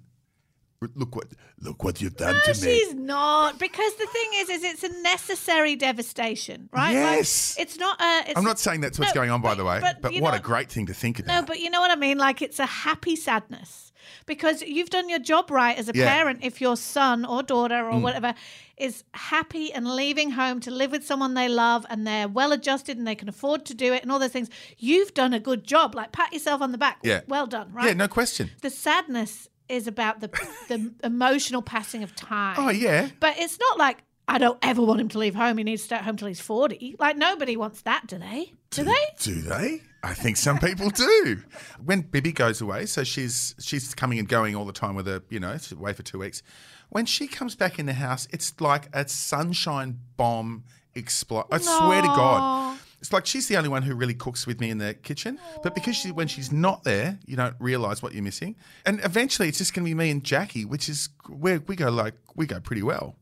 look 0.94 1.14
what 1.14 1.28
look 1.60 1.84
what 1.84 2.00
you've 2.00 2.16
done 2.16 2.34
No, 2.46 2.52
to 2.52 2.60
me." 2.66 2.78
she's 2.78 2.94
not. 2.94 3.58
Because 3.58 3.94
the 3.96 4.06
thing 4.06 4.30
is, 4.36 4.48
is 4.48 4.64
it's 4.64 4.82
a 4.84 5.02
necessary 5.02 5.76
devastation, 5.76 6.68
right? 6.72 6.86
Like, 6.94 7.16
Yes. 7.18 7.56
it's 7.58 7.76
not 7.78 8.00
a. 8.00 8.24
It's 8.30 8.38
I'm 8.38 8.44
not 8.44 8.58
saying 8.58 8.80
that's 8.80 8.98
what's 8.98 9.14
No, 9.14 9.20
going 9.20 9.30
on, 9.30 9.40
by 9.42 9.50
but- 9.50 9.54
the 9.58 9.64
way, 9.64 9.78
but 9.80 10.00
but, 10.02 10.12
what 10.14 10.30
know- 10.32 10.38
a 10.38 10.40
great 10.40 10.70
thing 10.70 10.86
to 10.86 10.94
think 10.94 11.18
of. 11.18 11.26
No, 11.26 11.34
about. 11.38 11.46
but 11.48 11.60
you 11.60 11.68
know 11.70 11.80
what 11.80 11.90
I 11.90 11.96
mean? 11.96 12.18
Like 12.18 12.40
it's 12.42 12.58
a 12.58 12.66
happy 12.66 13.16
sadness. 13.16 13.89
Because 14.26 14.62
you've 14.62 14.90
done 14.90 15.08
your 15.08 15.18
job 15.18 15.50
right 15.50 15.76
as 15.78 15.88
a 15.88 15.92
Yeah. 15.94 16.04
Mm. 16.06 16.08
parent 16.08 16.38
if 16.42 16.60
your 16.60 16.76
son 16.76 17.24
or 17.24 17.42
daughter 17.42 17.88
or 17.88 17.98
whatever 17.98 18.34
is 18.76 19.04
happy 19.14 19.72
and 19.72 19.86
leaving 19.94 20.30
home 20.30 20.58
to 20.60 20.70
live 20.70 20.90
with 20.90 21.04
someone 21.04 21.34
they 21.34 21.48
love 21.48 21.84
and 21.90 22.06
they're 22.06 22.28
well 22.28 22.52
adjusted 22.52 22.96
and 22.96 23.06
they 23.06 23.14
can 23.14 23.28
afford 23.28 23.66
to 23.66 23.74
do 23.74 23.92
it 23.92 24.02
and 24.02 24.10
all 24.10 24.18
those 24.18 24.32
things. 24.32 24.48
You've 24.78 25.12
done 25.14 25.34
a 25.34 25.40
good 25.40 25.64
job. 25.64 25.94
Like 25.94 26.12
pat 26.12 26.32
yourself 26.32 26.62
on 26.62 26.72
the 26.72 26.78
back. 26.78 26.98
Yeah. 27.02 27.20
Well 27.28 27.46
done, 27.46 27.72
right? 27.72 27.86
yeah, 27.86 27.92
no 27.94 28.08
question. 28.08 28.50
The 28.62 28.70
sadness 28.70 29.48
is 29.68 29.86
about 29.86 30.20
the 30.20 30.28
the 30.68 30.92
emotional 31.04 31.62
passing 31.62 32.02
of 32.02 32.16
time. 32.16 32.56
Oh 32.58 32.70
yeah, 32.70 33.08
But 33.20 33.38
it's 33.38 33.58
not 33.60 33.78
like 33.78 33.98
I 34.30 34.38
don't 34.38 34.58
ever 34.62 34.80
want 34.80 35.00
him 35.00 35.08
to 35.08 35.18
leave 35.18 35.34
home. 35.34 35.58
He 35.58 35.64
needs 35.64 35.82
to 35.82 35.86
stay 35.86 35.96
at 35.96 36.04
home 36.04 36.16
till 36.16 36.28
he's 36.28 36.40
forty. 36.40 36.94
Like 37.00 37.16
nobody 37.16 37.56
wants 37.56 37.82
that, 37.82 38.06
do 38.06 38.16
they? 38.16 38.52
Do 38.70 38.84
they? 38.84 39.04
Do 39.18 39.34
they? 39.40 39.82
I 40.04 40.14
think 40.14 40.36
some 40.36 40.58
people 40.58 40.88
do. 40.88 41.42
When 41.84 42.02
Bibby 42.02 42.30
goes 42.32 42.60
away, 42.60 42.86
so 42.86 43.02
she's 43.02 43.56
she's 43.58 43.92
coming 43.94 44.20
and 44.20 44.28
going 44.28 44.54
all 44.54 44.64
the 44.64 44.72
time 44.72 44.94
with 44.94 45.08
her, 45.08 45.22
you 45.30 45.40
know, 45.40 45.52
she's 45.58 45.72
away 45.72 45.94
for 45.94 46.04
two 46.04 46.20
weeks. 46.20 46.44
When 46.90 47.06
she 47.06 47.26
comes 47.26 47.56
back 47.56 47.80
in 47.80 47.86
the 47.86 47.92
house, 47.92 48.28
it's 48.30 48.60
like 48.60 48.88
a 48.92 49.08
sunshine 49.08 49.98
bomb 50.16 50.62
explode. 50.94 51.46
I 51.50 51.58
swear 51.58 52.00
to 52.00 52.08
God. 52.08 52.78
It's 53.00 53.12
like 53.12 53.26
she's 53.26 53.48
the 53.48 53.56
only 53.56 53.68
one 53.70 53.82
who 53.82 53.94
really 53.94 54.14
cooks 54.14 54.46
with 54.46 54.60
me 54.60 54.70
in 54.70 54.78
the 54.78 54.94
kitchen. 54.94 55.38
But 55.62 55.74
because 55.74 55.96
she, 55.96 56.12
when 56.12 56.28
she's 56.28 56.52
not 56.52 56.84
there, 56.84 57.18
you 57.26 57.34
don't 57.34 57.56
realise 57.58 58.02
what 58.02 58.12
you're 58.12 58.22
missing. 58.22 58.56
And 58.84 59.00
eventually 59.04 59.48
it's 59.48 59.56
just 59.58 59.72
going 59.72 59.86
to 59.86 59.90
be 59.90 59.94
me 59.94 60.10
and 60.10 60.22
Jackie, 60.22 60.66
which 60.66 60.88
is 60.88 61.08
where 61.26 61.60
we 61.60 61.76
go 61.76 61.88
like, 61.88 62.14
we 62.36 62.44
go 62.46 62.60
pretty 62.60 62.82
well. 62.82 63.16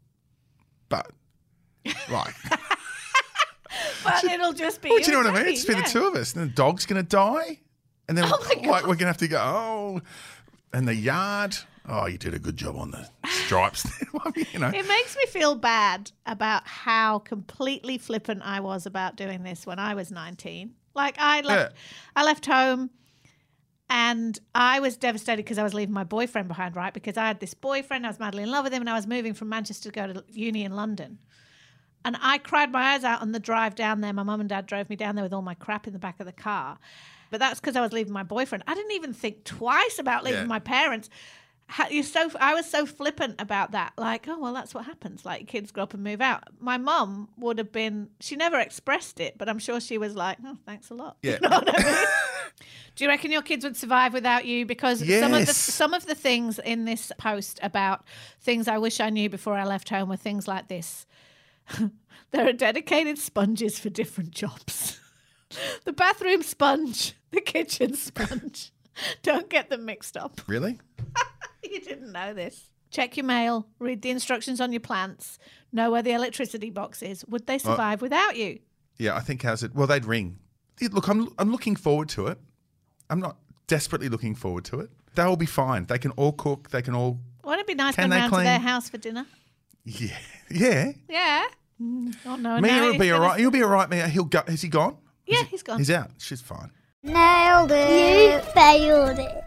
But, 0.89 1.11
like, 2.11 2.35
But 4.05 4.25
it'll 4.25 4.53
just 4.53 4.81
be. 4.83 4.89
well, 4.89 4.99
you 4.99 5.05
do 5.05 5.11
you 5.13 5.23
know 5.23 5.31
what 5.31 5.41
I 5.41 5.45
mean? 5.45 5.53
It's 5.53 5.69
yeah. 5.69 5.83
the 5.83 5.89
two 5.89 6.07
of 6.07 6.15
us. 6.15 6.35
And 6.35 6.43
the 6.45 6.55
dog's 6.55 6.87
going 6.87 7.03
to 7.03 7.09
die. 7.09 7.61
And 8.09 8.17
then, 8.17 8.25
Oh 8.33 8.55
like, 8.65 8.83
we're 8.83 8.89
going 8.89 8.99
to 8.99 9.07
have 9.07 9.19
to 9.19 9.29
go, 9.29 9.39
oh, 9.39 10.01
and 10.73 10.87
the 10.87 10.95
yard. 10.95 11.57
Oh, 11.91 12.07
you 12.07 12.19
did 12.19 12.35
a 12.35 12.39
good 12.39 12.57
job 12.57 12.77
on 12.77 12.91
the 12.91 13.09
stripes. 13.27 13.87
You 14.53 14.59
know. 14.59 14.69
It 14.69 14.87
makes 14.87 15.17
me 15.17 15.25
feel 15.27 15.55
bad 15.55 16.11
about 16.27 16.67
how 16.67 17.21
completely 17.21 17.99
flippant 17.99 18.43
I 18.45 18.61
was 18.61 18.85
about 18.85 19.17
doing 19.17 19.43
this 19.43 19.67
when 19.67 19.79
I 19.79 19.95
was 19.95 20.11
19. 20.11 20.75
Like 20.95 21.17
I 21.19 21.41
left, 21.41 21.75
I 22.15 22.25
left 22.25 22.45
home 22.47 22.91
and 23.91 24.39
I 24.55 24.81
was 24.81 24.97
devastated 24.97 25.39
because 25.45 25.59
I 25.59 25.63
was 25.63 25.75
leaving 25.75 25.95
my 25.95 26.05
boyfriend 26.05 26.49
behind, 26.49 26.77
right? 26.77 26.93
Because 26.93 27.17
I 27.17 27.27
had 27.27 27.41
this 27.41 27.55
boyfriend, 27.55 28.05
I 28.07 28.11
was 28.11 28.19
madly 28.19 28.43
in 28.43 28.51
love 28.51 28.65
with 28.65 28.73
him, 28.73 28.83
and 28.83 28.91
I 28.91 28.95
was 28.95 29.07
moving 29.07 29.35
from 29.35 29.49
Manchester 29.49 29.91
to 29.91 29.95
go 29.95 30.13
to 30.13 30.25
uni 30.31 30.65
in 30.65 30.75
London. 30.77 31.19
And 32.05 32.17
I 32.23 32.39
cried 32.39 32.71
my 32.71 32.93
eyes 32.95 33.05
out 33.05 33.23
on 33.23 33.33
the 33.33 33.41
drive 33.41 33.75
down 33.75 34.01
there. 34.01 34.13
My 34.13 34.23
mum 34.23 34.41
and 34.41 34.49
dad 34.49 34.67
drove 34.67 34.89
me 34.89 34.97
down 34.97 35.15
there 35.17 35.25
with 35.25 35.33
all 35.33 35.43
my 35.43 35.55
crap 35.55 35.87
in 35.87 35.93
the 35.93 35.99
back 35.99 36.21
of 36.21 36.27
the 36.27 36.33
car. 36.33 36.79
But 37.31 37.41
that's 37.41 37.61
because 37.61 37.77
I 37.77 37.81
was 37.81 37.93
leaving 37.93 38.13
my 38.13 38.23
boyfriend. 38.23 38.65
I 38.67 38.75
didn't 38.75 38.93
even 38.93 39.13
think 39.13 39.45
twice 39.45 39.99
about 39.99 40.25
leaving 40.25 40.43
Yeah. 40.43 40.47
my 40.47 40.61
parents. 40.61 41.11
You're 41.91 42.03
so 42.05 42.31
I 42.41 42.55
was 42.55 42.65
so 42.71 42.87
flippant 42.87 43.35
about 43.41 43.73
that. 43.73 43.93
Like, 43.99 44.27
oh 44.27 44.39
well, 44.39 44.55
that's 44.55 44.73
what 44.73 44.87
happens. 44.87 45.27
Like 45.27 45.47
kids 45.49 45.71
grow 45.71 45.83
up 45.83 45.93
and 45.93 46.03
move 46.03 46.23
out. 46.23 46.45
My 46.61 46.79
mum 46.79 47.29
would 47.37 47.59
have 47.59 47.73
been. 47.73 48.09
She 48.21 48.37
never 48.37 48.59
expressed 48.59 49.21
it, 49.21 49.37
but 49.37 49.51
I'm 49.51 49.59
sure 49.59 49.79
she 49.79 49.99
was 49.99 50.15
like, 50.17 50.39
"Oh, 50.43 50.57
thanks 50.65 50.89
a 50.89 50.95
lot." 50.95 51.19
Yeah. 51.23 51.33
You 51.33 51.41
know 51.41 51.59
what 51.59 51.69
I 51.79 51.85
mean? 51.85 52.07
Do 52.95 53.05
you 53.05 53.11
reckon 53.11 53.31
your 53.31 53.43
kids 53.43 53.65
would 53.65 53.77
survive 53.77 54.13
without 54.13 54.45
you? 54.45 54.67
Because 54.67 54.99
some 54.99 55.33
of 55.33 55.47
the 55.47 55.55
some 55.55 55.95
of 55.95 56.07
the 56.07 56.15
things 56.15 56.59
in 56.59 56.85
this 56.85 57.13
post 57.17 57.61
about 57.63 58.05
things 58.41 58.67
I 58.67 58.79
wish 58.79 58.99
I 58.99 59.11
knew 59.11 59.31
before 59.31 59.55
I 59.55 59.65
left 59.65 59.89
home 59.89 60.09
were 60.09 60.17
things 60.17 60.49
like 60.49 60.69
this. 60.69 61.07
there 62.31 62.49
are 62.49 62.53
dedicated 62.53 63.19
sponges 63.19 63.79
for 63.79 63.89
different 63.91 64.33
jobs. 64.33 64.99
the 65.85 65.93
bathroom 65.93 66.43
sponge, 66.43 67.15
the 67.31 67.41
kitchen 67.41 67.95
sponge. 67.95 68.73
Don't 69.23 69.49
get 69.49 69.71
them 69.71 69.85
mixed 69.85 70.17
up. 70.17 70.41
Really? 70.49 70.81
You 71.63 71.81
didn't 71.81 72.13
know 72.13 72.35
this. 72.35 72.71
Check 72.91 73.17
your 73.17 73.27
mail, 73.27 73.67
read 73.79 74.03
the 74.03 74.11
instructions 74.11 74.61
on 74.61 74.73
your 74.73 74.81
plants, 74.81 75.39
know 75.73 75.91
where 75.91 76.03
the 76.03 76.13
electricity 76.13 76.71
box 76.71 77.03
is. 77.03 77.25
Would 77.27 77.47
they 77.47 77.57
uh, 77.57 77.59
survive 77.59 78.01
without 78.01 78.37
you? 78.37 78.61
Yeah, 78.97 79.15
I 79.15 79.21
think 79.21 79.43
how's 79.43 79.63
it? 79.63 79.75
Well, 79.75 79.87
they'd 79.87 80.05
ring. 80.05 80.39
Look, 80.81 81.09
I'm 81.09 81.29
I'm 81.39 81.53
looking 81.53 81.77
forward 81.77 82.09
to 82.11 82.29
it. 82.29 82.39
I'm 83.11 83.21
not 83.21 83.37
desperately 83.67 84.09
looking 84.09 84.35
forward 84.35 84.65
to 84.67 84.81
it. 84.81 84.91
They'll 85.15 85.37
be 85.37 85.47
fine. 85.47 85.85
They 85.87 85.99
can 85.99 86.11
all 86.13 86.33
cook. 86.33 86.71
They 86.71 86.83
can 86.83 86.95
all. 86.95 87.19
Wouldn't 87.45 87.63
it 87.63 87.67
be 87.67 87.75
nice 87.75 87.95
Can 87.95 88.11
going 88.11 88.11
they 88.11 88.17
round 88.29 88.33
to 88.35 88.39
their 88.41 88.59
house 88.59 88.89
for 88.89 88.99
dinner? 88.99 89.27
Yeah, 89.85 90.19
yeah. 90.51 90.93
Yeah. 91.09 91.45
Oh 91.81 92.37
no, 92.37 92.61
Mia 92.61 92.73
now 92.73 92.87
will 92.87 92.99
be 92.99 93.11
all 93.13 93.21
right. 93.21 93.29
gonna- 93.29 93.39
He'll 93.41 93.51
be 93.51 93.63
all 93.63 93.71
right. 93.71 93.89
Mia, 93.89 94.09
he'll 94.09 94.25
go. 94.25 94.43
Has 94.47 94.61
he 94.63 94.69
gone? 94.69 94.97
Yeah, 95.27 95.45
he's 95.45 95.63
gone. 95.63 95.79
He's 95.79 95.91
out. 95.91 96.11
She's 96.19 96.41
fine. 96.41 96.71
Nailed 97.03 97.71
it. 97.73 98.45
You 98.45 98.53
failed 98.53 99.19
it. 99.19 99.45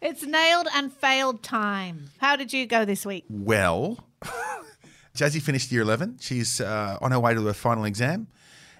It's 0.00 0.22
nailed 0.22 0.68
and 0.74 0.92
failed 0.92 1.42
time. 1.42 2.10
How 2.18 2.36
did 2.36 2.52
you 2.52 2.66
go 2.66 2.84
this 2.84 3.04
week? 3.06 3.24
Well, 3.28 3.98
Jazzy 5.16 5.40
finished 5.40 5.72
year 5.72 5.82
11. 5.82 6.18
She's 6.20 6.60
uh, 6.60 6.98
on 7.00 7.10
her 7.10 7.18
way 7.20 7.34
to 7.34 7.44
her 7.46 7.52
final 7.54 7.84
exam. 7.84 8.28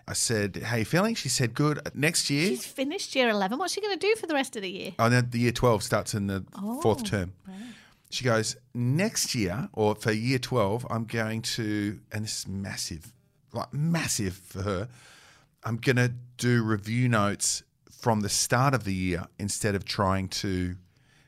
I 0.07 0.13
said, 0.13 0.57
How 0.65 0.77
you 0.77 0.85
feeling? 0.85 1.15
She 1.15 1.29
said, 1.29 1.55
Good. 1.55 1.81
Next 1.95 2.29
year, 2.31 2.49
She's 2.49 2.67
finished 2.67 3.15
year 3.15 3.29
11. 3.31 3.59
What's 3.59 3.73
she 3.75 3.81
going 3.81 3.99
to 3.99 4.07
do 4.07 4.15
for 4.17 4.27
the 4.27 4.35
rest 4.35 4.57
of 4.57 4.63
the 4.63 4.71
year? 4.71 4.93
oh, 4.99 5.09
no, 5.09 5.21
the 5.21 5.39
year 5.39 5.53
12 5.53 5.83
starts 5.83 6.15
in 6.15 6.27
the 6.27 6.45
Oh, 6.57 6.81
fourth 6.81 7.05
term. 7.05 7.33
She 8.11 8.25
goes, 8.25 8.57
Next 8.75 9.35
year, 9.35 9.69
or 9.73 9.95
for 9.95 10.13
year 10.13 10.39
12, 10.39 10.87
I'm 10.91 11.05
going 11.05 11.43
to, 11.43 11.99
and 12.13 12.25
this 12.25 12.41
is 12.41 12.49
massive, 12.49 13.13
like 13.53 13.73
massive 13.73 14.35
for 14.37 14.63
her, 14.63 14.89
I'm 15.65 15.79
going 15.79 15.97
to 15.97 16.13
do 16.37 16.63
review 16.63 17.09
notes 17.09 17.63
from 17.91 18.21
the 18.21 18.29
start 18.29 18.75
of 18.75 18.85
the 18.85 18.93
year 18.95 19.25
instead 19.39 19.75
of 19.75 19.85
trying 19.85 20.29
to 20.29 20.77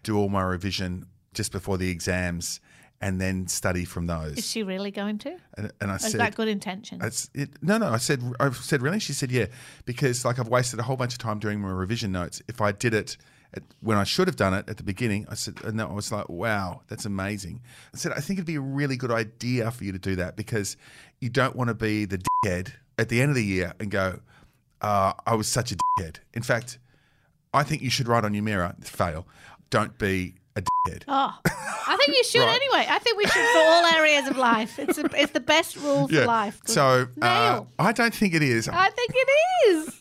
do 0.02 0.16
all 0.18 0.28
my 0.28 0.42
revision 0.42 1.06
just 1.32 1.50
before 1.50 1.78
the 1.78 1.88
exams 1.90 2.60
and 3.00 3.20
then 3.20 3.46
study 3.46 3.84
from 3.84 4.06
those. 4.06 4.38
Is 4.38 4.46
she 4.46 4.62
really 4.62 4.90
going 4.90 5.18
to? 5.18 5.36
And, 5.54 5.72
and 5.80 5.90
I 5.90 5.96
is 5.96 6.10
said, 6.10 6.20
that 6.20 6.34
good 6.34 6.48
intention? 6.48 7.00
it, 7.34 7.50
no, 7.62 7.78
no. 7.78 7.88
I 7.88 7.98
said, 7.98 8.22
I 8.40 8.50
said, 8.50 8.82
really? 8.82 9.00
She 9.00 9.12
said, 9.12 9.30
yeah, 9.30 9.46
because 9.84 10.24
like 10.24 10.38
I've 10.38 10.48
wasted 10.48 10.80
a 10.80 10.82
whole 10.82 10.96
bunch 10.96 11.12
of 11.12 11.18
time 11.18 11.38
doing 11.38 11.60
my 11.60 11.70
revision 11.70 12.12
notes. 12.12 12.42
If 12.48 12.60
I 12.60 12.72
did 12.72 12.94
it 12.94 13.16
at, 13.52 13.62
when 13.80 13.98
I 13.98 14.04
should 14.04 14.28
have 14.28 14.36
done 14.36 14.54
it 14.54 14.68
at 14.68 14.78
the 14.78 14.82
beginning, 14.82 15.26
I 15.28 15.34
said, 15.34 15.62
and 15.64 15.80
I 15.80 15.86
was 15.86 16.10
like, 16.10 16.28
wow, 16.28 16.82
that's 16.88 17.04
amazing. 17.04 17.60
I 17.94 17.98
said, 17.98 18.12
I 18.12 18.20
think 18.20 18.38
it'd 18.38 18.46
be 18.46 18.56
a 18.56 18.60
really 18.60 18.96
good 18.96 19.12
idea 19.12 19.70
for 19.70 19.84
you 19.84 19.92
to 19.92 19.98
do 19.98 20.16
that 20.16 20.36
because 20.36 20.76
you 21.20 21.28
don't 21.28 21.54
want 21.54 21.68
to 21.68 21.74
be 21.74 22.04
the 22.06 22.18
dickhead 22.18 22.72
at 22.98 23.08
the 23.08 23.20
end 23.20 23.30
of 23.30 23.36
the 23.36 23.44
year 23.44 23.74
and 23.78 23.90
go, 23.90 24.20
uh, 24.80 25.12
I 25.26 25.34
was 25.34 25.48
such 25.48 25.72
a 25.72 25.76
dickhead. 25.76 26.16
In 26.34 26.42
fact, 26.42 26.78
I 27.52 27.62
think 27.62 27.82
you 27.82 27.90
should 27.90 28.08
write 28.08 28.24
on 28.24 28.34
your 28.34 28.42
mirror, 28.42 28.74
fail. 28.80 29.26
Don't 29.70 29.98
be 29.98 30.34
a 30.56 30.62
dickhead. 30.62 31.02
Oh, 31.06 31.38
I 31.44 31.96
think 31.98 32.16
you 32.16 32.24
should 32.24 32.40
Right. 32.46 32.56
anyway. 32.60 32.86
I 32.88 32.98
think 32.98 33.18
we 33.18 33.24
should 33.26 33.46
for 33.52 33.58
all 33.58 33.84
areas 33.94 34.26
of 34.28 34.36
life. 34.36 34.78
It's 34.78 34.98
a, 34.98 35.04
it's 35.14 35.32
the 35.32 35.40
best 35.40 35.76
rule 35.76 36.08
for 36.08 36.24
life. 36.24 36.60
Good. 36.64 36.72
So 36.74 37.06
uh. 37.22 37.62
I 37.78 37.92
don't 37.92 38.14
think 38.14 38.34
it 38.34 38.42
is. 38.42 38.68
I 38.68 38.88
think 38.90 39.10
it 39.14 39.28
is. 39.68 40.00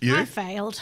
you? 0.00 0.16
I 0.16 0.24
failed. 0.24 0.80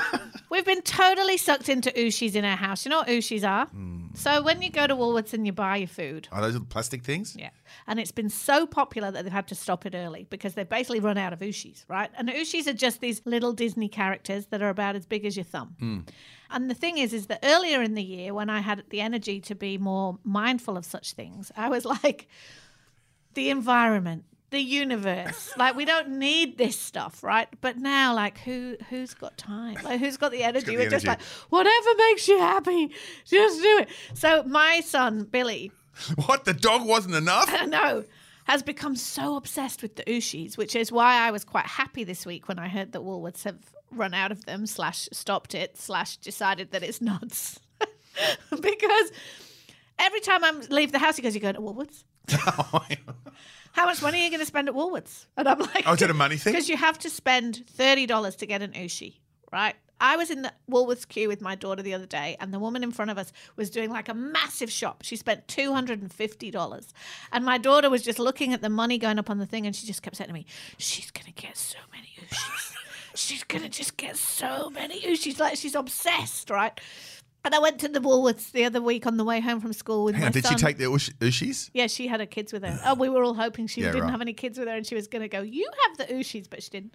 We've 0.50 0.64
been 0.64 0.82
totally 0.82 1.36
sucked 1.36 1.68
into 1.68 1.90
Ooshies 1.90 2.34
in 2.34 2.44
our 2.44 2.56
house. 2.56 2.84
You 2.84 2.90
know 2.90 2.98
what 2.98 3.08
Ooshies 3.08 3.46
are? 3.48 3.66
Hmm. 3.66 3.97
So 4.18 4.42
when 4.42 4.62
you 4.62 4.70
go 4.70 4.86
to 4.86 4.96
Woolworths 4.96 5.32
and 5.32 5.46
you 5.46 5.52
buy 5.52 5.76
your 5.76 5.88
food, 5.88 6.28
Are 6.32 6.42
those 6.42 6.54
the 6.54 6.60
plastic 6.60 7.02
things? 7.04 7.36
yeah, 7.38 7.50
and 7.86 8.00
it's 8.00 8.10
been 8.12 8.28
so 8.28 8.66
popular 8.66 9.10
that 9.10 9.22
they've 9.22 9.32
had 9.32 9.46
to 9.48 9.54
stop 9.54 9.86
it 9.86 9.94
early 9.94 10.26
because 10.28 10.54
they've 10.54 10.68
basically 10.68 11.00
run 11.00 11.16
out 11.16 11.32
of 11.32 11.38
Ooshies, 11.38 11.84
right? 11.88 12.10
And 12.18 12.28
Ooshies 12.28 12.66
are 12.66 12.72
just 12.72 13.00
these 13.00 13.22
little 13.24 13.52
Disney 13.52 13.88
characters 13.88 14.46
that 14.46 14.60
are 14.60 14.70
about 14.70 14.96
as 14.96 15.06
big 15.06 15.24
as 15.24 15.36
your 15.36 15.44
thumb. 15.44 15.76
Hmm. 15.78 15.98
And 16.50 16.68
the 16.68 16.74
thing 16.74 16.98
is, 16.98 17.12
is 17.12 17.26
that 17.26 17.40
earlier 17.42 17.80
in 17.82 17.94
the 17.94 18.02
year, 18.02 18.34
when 18.34 18.50
I 18.50 18.60
had 18.60 18.82
the 18.90 19.00
energy 19.00 19.40
to 19.42 19.54
be 19.54 19.78
more 19.78 20.18
mindful 20.24 20.76
of 20.76 20.84
such 20.84 21.12
things, 21.12 21.52
I 21.56 21.68
was 21.68 21.84
like, 22.02 22.28
the 23.34 23.50
environment, 23.50 24.24
the 24.50 24.60
universe. 24.60 25.52
like 25.56 25.76
we 25.76 25.84
don't 25.84 26.08
need 26.10 26.58
this 26.58 26.78
stuff, 26.78 27.22
right? 27.22 27.48
But 27.60 27.76
now, 27.78 28.14
like 28.14 28.38
who 28.38 28.76
who's 28.90 29.14
got 29.14 29.36
time? 29.36 29.76
Like 29.82 30.00
who's 30.00 30.16
got 30.16 30.32
the 30.32 30.42
energy? 30.42 30.66
the 30.66 30.76
We're 30.76 30.90
just 30.90 31.06
like 31.06 31.20
whatever 31.50 31.88
makes 31.96 32.28
you 32.28 32.38
happy, 32.38 32.90
just 33.24 33.62
do 33.62 33.78
it. 33.80 33.88
So 34.14 34.42
my 34.44 34.80
son 34.80 35.24
Billy, 35.24 35.72
What? 36.26 36.44
The 36.44 36.54
dog 36.54 36.86
wasn't 36.86 37.14
enough? 37.14 37.54
Know, 37.68 38.04
has 38.44 38.62
become 38.62 38.96
so 38.96 39.36
obsessed 39.36 39.82
with 39.82 39.96
the 39.96 40.04
Ooshies, 40.04 40.56
which 40.56 40.74
is 40.74 40.90
why 40.90 41.20
I 41.20 41.30
was 41.30 41.44
quite 41.44 41.66
happy 41.66 42.02
this 42.02 42.24
week 42.24 42.48
when 42.48 42.58
I 42.58 42.66
heard 42.68 42.92
that 42.92 43.02
Woolworths 43.02 43.44
have 43.44 43.58
run 43.90 44.14
out 44.14 44.32
of 44.32 44.46
them, 44.46 44.64
slash 44.66 45.08
stopped 45.12 45.54
it, 45.54 45.76
slash 45.76 46.16
decided 46.16 46.70
that 46.70 46.82
it's 46.82 47.02
nuts. 47.02 47.60
because 48.50 49.12
every 49.98 50.20
time 50.20 50.44
I 50.44 50.52
leave 50.70 50.92
the 50.92 50.98
house, 50.98 51.16
he 51.16 51.22
goes, 51.22 51.34
You 51.34 51.42
going 51.42 51.56
to 51.56 51.60
Woolworths? 51.60 52.04
How 53.78 53.86
much 53.86 54.02
money 54.02 54.20
are 54.20 54.24
you 54.24 54.30
going 54.30 54.40
to 54.40 54.46
spend 54.46 54.68
at 54.68 54.74
Woolworths? 54.74 55.26
And 55.36 55.48
I'm 55.48 55.58
like, 55.60 55.84
Oh, 55.86 55.92
is 55.92 56.02
it 56.02 56.10
a 56.10 56.14
money 56.14 56.36
thing? 56.36 56.52
Because 56.58 56.68
you 56.68 56.76
have 56.76 56.98
to 57.00 57.10
spend 57.10 57.62
$30 57.78 58.36
to 58.38 58.46
get 58.46 58.60
an 58.62 58.72
Ooshie, 58.72 59.14
right? 59.52 59.76
I 60.00 60.16
was 60.16 60.30
in 60.30 60.42
the 60.42 60.52
Woolworths 60.70 61.06
queue 61.08 61.28
with 61.28 61.40
my 61.40 61.54
daughter 61.54 61.82
the 61.82 61.94
other 61.94 62.06
day, 62.06 62.36
and 62.40 62.52
the 62.54 62.58
woman 62.58 62.84
in 62.84 62.92
front 62.92 63.10
of 63.10 63.18
us 63.18 63.32
was 63.56 63.68
doing 63.70 63.90
like 63.90 64.08
a 64.08 64.14
massive 64.14 64.70
shop. 64.70 65.02
She 65.02 65.16
spent 65.16 65.46
$250. 65.48 66.86
And 67.32 67.44
my 67.44 67.58
daughter 67.58 67.90
was 67.90 68.02
just 68.02 68.18
looking 68.18 68.52
at 68.52 68.62
the 68.62 68.68
money 68.68 68.98
going 68.98 69.18
up 69.18 69.30
on 69.30 69.38
the 69.38 69.46
thing, 69.46 69.66
and 69.66 69.74
she 69.74 69.86
just 69.86 70.02
kept 70.02 70.16
saying 70.16 70.28
to 70.28 70.34
me, 70.34 70.46
She's 70.76 71.10
going 71.10 71.26
to 71.26 71.32
get 71.32 71.56
so 71.56 71.78
many 71.92 72.08
Ooshies. 72.20 72.74
she's 73.14 73.44
going 73.44 73.62
to 73.62 73.68
just 73.68 73.96
get 73.96 74.16
so 74.16 74.70
many 74.70 75.00
Ooshies. 75.02 75.38
Like 75.40 75.56
she's 75.56 75.74
obsessed, 75.74 76.50
right? 76.50 76.78
And 77.48 77.54
I 77.54 77.60
went 77.60 77.78
to 77.78 77.88
the 77.88 77.98
Woolworths 78.00 78.52
the 78.52 78.66
other 78.66 78.82
week 78.82 79.06
on 79.06 79.16
the 79.16 79.24
way 79.24 79.40
home 79.40 79.58
from 79.58 79.72
school 79.72 80.04
with 80.04 80.14
Hang 80.16 80.20
my 80.24 80.26
on, 80.26 80.32
did 80.32 80.44
son. 80.44 80.58
she 80.58 80.62
take 80.66 80.76
the 80.76 80.92
ush- 80.92 81.08
Ooshies? 81.18 81.70
Yeah, 81.72 81.86
she 81.86 82.06
had 82.06 82.20
her 82.20 82.26
kids 82.26 82.52
with 82.52 82.62
her. 82.62 82.78
Oh, 82.84 82.92
we 82.92 83.08
were 83.08 83.24
all 83.24 83.32
hoping 83.32 83.66
she 83.66 83.80
Yeah, 83.80 83.86
didn't 83.86 84.02
right. 84.02 84.10
have 84.10 84.20
any 84.20 84.34
kids 84.34 84.58
with 84.58 84.68
her 84.68 84.74
and 84.74 84.86
she 84.86 84.94
was 84.94 85.08
going 85.08 85.22
to 85.22 85.28
go, 85.28 85.40
You 85.40 85.66
have 85.86 85.96
the 85.96 86.12
Ooshies, 86.12 86.44
but 86.50 86.62
she 86.62 86.68
didn't. 86.68 86.94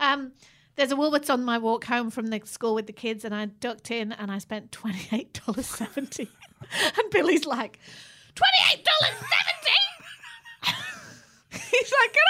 Um, 0.00 0.32
there's 0.74 0.90
a 0.90 0.96
Woolworths 0.96 1.32
on 1.32 1.44
my 1.44 1.56
walk 1.58 1.84
home 1.84 2.10
from 2.10 2.26
the 2.30 2.40
school 2.46 2.74
with 2.74 2.88
the 2.88 2.92
kids, 2.92 3.24
and 3.24 3.32
I 3.32 3.44
ducked 3.46 3.92
in 3.92 4.10
and 4.10 4.28
I 4.32 4.38
spent 4.38 4.72
$28.70. 4.72 6.18
and 6.98 7.10
Billy's 7.12 7.46
like, 7.46 7.78
$28.70? 8.34 8.42
He's 11.52 11.92
like, 11.92 12.12
Can 12.12 12.22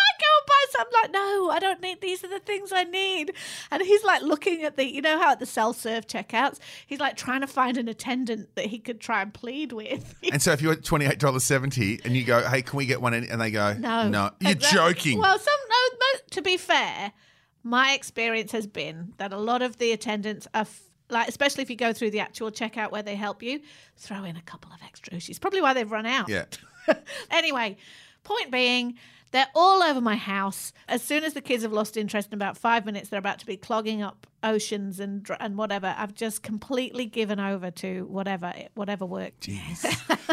I'm 0.78 0.86
like, 1.02 1.12
No, 1.12 1.50
I 1.50 1.58
don't 1.60 1.80
need 1.80 2.00
these 2.00 2.22
are 2.24 2.28
the 2.28 2.38
things 2.40 2.72
I 2.72 2.84
need. 2.84 3.32
And 3.70 3.82
he's 3.82 4.02
like 4.04 4.22
looking 4.22 4.62
at 4.64 4.76
the, 4.76 4.84
you 4.86 5.02
know 5.02 5.18
how 5.18 5.32
at 5.32 5.40
the 5.40 5.46
self 5.46 5.76
serve 5.80 6.06
checkouts, 6.06 6.58
he's 6.86 7.00
like 7.00 7.16
trying 7.16 7.40
to 7.42 7.46
find 7.46 7.76
an 7.76 7.88
attendant 7.88 8.54
that 8.56 8.66
he 8.66 8.78
could 8.78 9.00
try 9.00 9.22
and 9.22 9.32
plead 9.32 9.72
with. 9.72 10.14
And 10.32 10.40
so 10.40 10.52
if 10.52 10.62
you're 10.62 10.72
at 10.72 10.84
twenty 10.84 11.06
eight 11.06 11.18
dollars 11.18 11.44
seventy 11.44 12.00
and 12.04 12.16
you 12.16 12.24
go, 12.24 12.40
Hey, 12.48 12.62
can 12.62 12.76
we 12.76 12.86
get 12.86 13.00
one? 13.02 13.14
And 13.14 13.40
they 13.40 13.50
go, 13.50 13.74
No, 13.74 14.08
No. 14.08 14.30
You're 14.40 14.52
Exactly. 14.52 14.78
joking. 14.78 15.18
Well, 15.18 15.38
some 15.38 15.54
no, 15.68 15.96
no. 15.98 16.20
To 16.30 16.42
be 16.42 16.56
fair, 16.56 17.12
my 17.62 17.92
experience 17.92 18.52
has 18.52 18.66
been 18.66 19.12
that 19.18 19.32
a 19.32 19.38
lot 19.38 19.62
of 19.62 19.78
the 19.78 19.92
attendants 19.92 20.46
are. 20.54 20.62
F- 20.62 20.82
like, 21.10 21.28
especially 21.28 21.62
if 21.62 21.68
you 21.68 21.76
go 21.76 21.92
through 21.92 22.10
the 22.10 22.20
actual 22.20 22.50
checkout 22.50 22.90
where 22.90 23.02
they 23.02 23.16
help 23.16 23.42
you, 23.42 23.60
throw 23.98 24.24
in 24.24 24.34
a 24.36 24.40
couple 24.40 24.72
of 24.72 24.78
extra 24.82 25.12
Ooshies. 25.12 25.38
Probably 25.38 25.60
why 25.60 25.74
they've 25.74 25.90
run 25.90 26.06
out. 26.06 26.30
yeah. 26.30 26.46
anyway, 27.30 27.76
point 28.24 28.50
being, 28.50 28.94
they're 29.32 29.48
all 29.54 29.82
over 29.82 30.00
my 30.00 30.16
house. 30.16 30.72
As 30.88 31.02
soon 31.02 31.24
as 31.24 31.34
the 31.34 31.40
kids 31.40 31.62
have 31.62 31.72
lost 31.72 31.96
interest 31.96 32.28
in 32.28 32.34
about 32.34 32.56
five 32.56 32.86
minutes, 32.86 33.08
they're 33.08 33.18
about 33.18 33.38
to 33.40 33.46
be 33.46 33.56
clogging 33.56 34.02
up 34.02 34.26
oceans 34.42 35.00
and 35.00 35.28
and 35.40 35.56
whatever. 35.56 35.94
I've 35.96 36.14
just 36.14 36.42
completely 36.42 37.06
given 37.06 37.40
over 37.40 37.70
to 37.72 38.06
whatever 38.06 38.52
whatever 38.74 39.04
worked. 39.04 39.48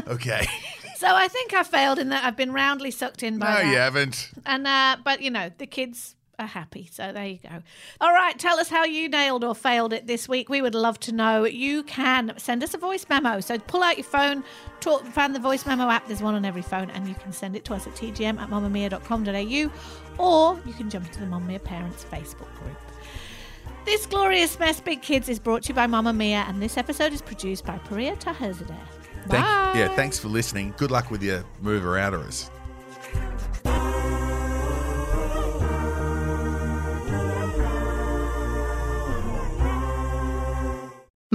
Okay. 0.08 0.48
So 0.96 1.08
I 1.08 1.28
think 1.28 1.54
I 1.54 1.64
failed 1.64 2.00
in 2.00 2.10
that. 2.10 2.24
I've 2.26 2.36
been 2.36 2.52
roundly 2.52 2.92
sucked 2.92 3.22
in 3.24 3.38
by 3.38 3.48
no, 3.48 3.54
that. 3.56 3.68
you 3.68 3.78
haven't. 3.78 4.32
And 4.46 4.68
uh, 4.68 4.98
but 5.04 5.22
you 5.22 5.30
know, 5.30 5.50
the 5.58 5.68
kids 5.68 6.16
are 6.40 6.48
happy. 6.48 6.90
So 6.92 7.12
there 7.12 7.26
you 7.26 7.40
go. 7.42 7.62
All 8.02 8.14
right, 8.14 8.38
tell 8.38 8.60
us 8.60 8.70
how 8.70 8.86
you 8.86 9.10
nailed 9.10 9.44
or 9.44 9.54
failed 9.54 9.94
it 9.94 10.08
this 10.08 10.28
week. 10.28 10.50
We 10.50 10.62
would 10.62 10.76
love 10.76 11.00
to 11.02 11.12
know. 11.12 11.46
You 11.46 11.84
can 11.84 12.34
send 12.38 12.64
us 12.64 12.74
a 12.74 12.78
voice 12.78 13.06
memo. 13.10 13.40
So 13.40 13.58
pull 13.60 13.84
out 13.84 13.98
your 13.98 14.06
phone, 14.06 14.44
talk, 14.80 15.06
find 15.06 15.36
the 15.36 15.40
voice 15.40 15.66
memo 15.66 15.90
app. 15.90 16.08
There's 16.08 16.22
one 16.22 16.36
on 16.36 16.46
every 16.46 16.62
phone, 16.62 16.90
and 16.92 17.08
you 17.08 17.16
can 17.16 17.32
send 17.32 17.56
it 17.56 17.66
to 17.66 17.74
us 17.74 17.88
at 17.88 17.94
tgm 17.94 18.40
at 18.40 18.50
mamamia.com.au 18.50 19.72
or 20.20 20.60
you 20.66 20.74
can 20.74 20.90
jump 20.90 21.06
into 21.08 21.22
the 21.22 21.26
Mamamia 21.26 21.64
Parents 21.64 22.04
Facebook 22.04 22.54
group. 22.60 22.78
This 23.86 24.06
glorious 24.06 24.60
mess, 24.60 24.80
Big 24.82 25.02
Kids, 25.02 25.30
is 25.30 25.40
brought 25.40 25.64
to 25.64 25.70
you 25.70 25.74
by 25.74 25.88
Mamamia, 25.88 26.48
and 26.48 26.62
this 26.62 26.78
episode 26.78 27.14
is 27.14 27.22
produced 27.22 27.66
by 27.66 27.78
Priya 27.80 28.16
Tahazadeh. 28.18 28.78
Thank, 29.28 29.46
Bye. 29.46 29.74
yeah, 29.76 29.96
thanks 29.96 30.20
for 30.20 30.28
listening. 30.28 30.74
Good 30.78 30.92
luck 30.92 31.10
with 31.10 31.24
your 31.24 31.44
mover 31.62 31.98
outers. 31.98 32.52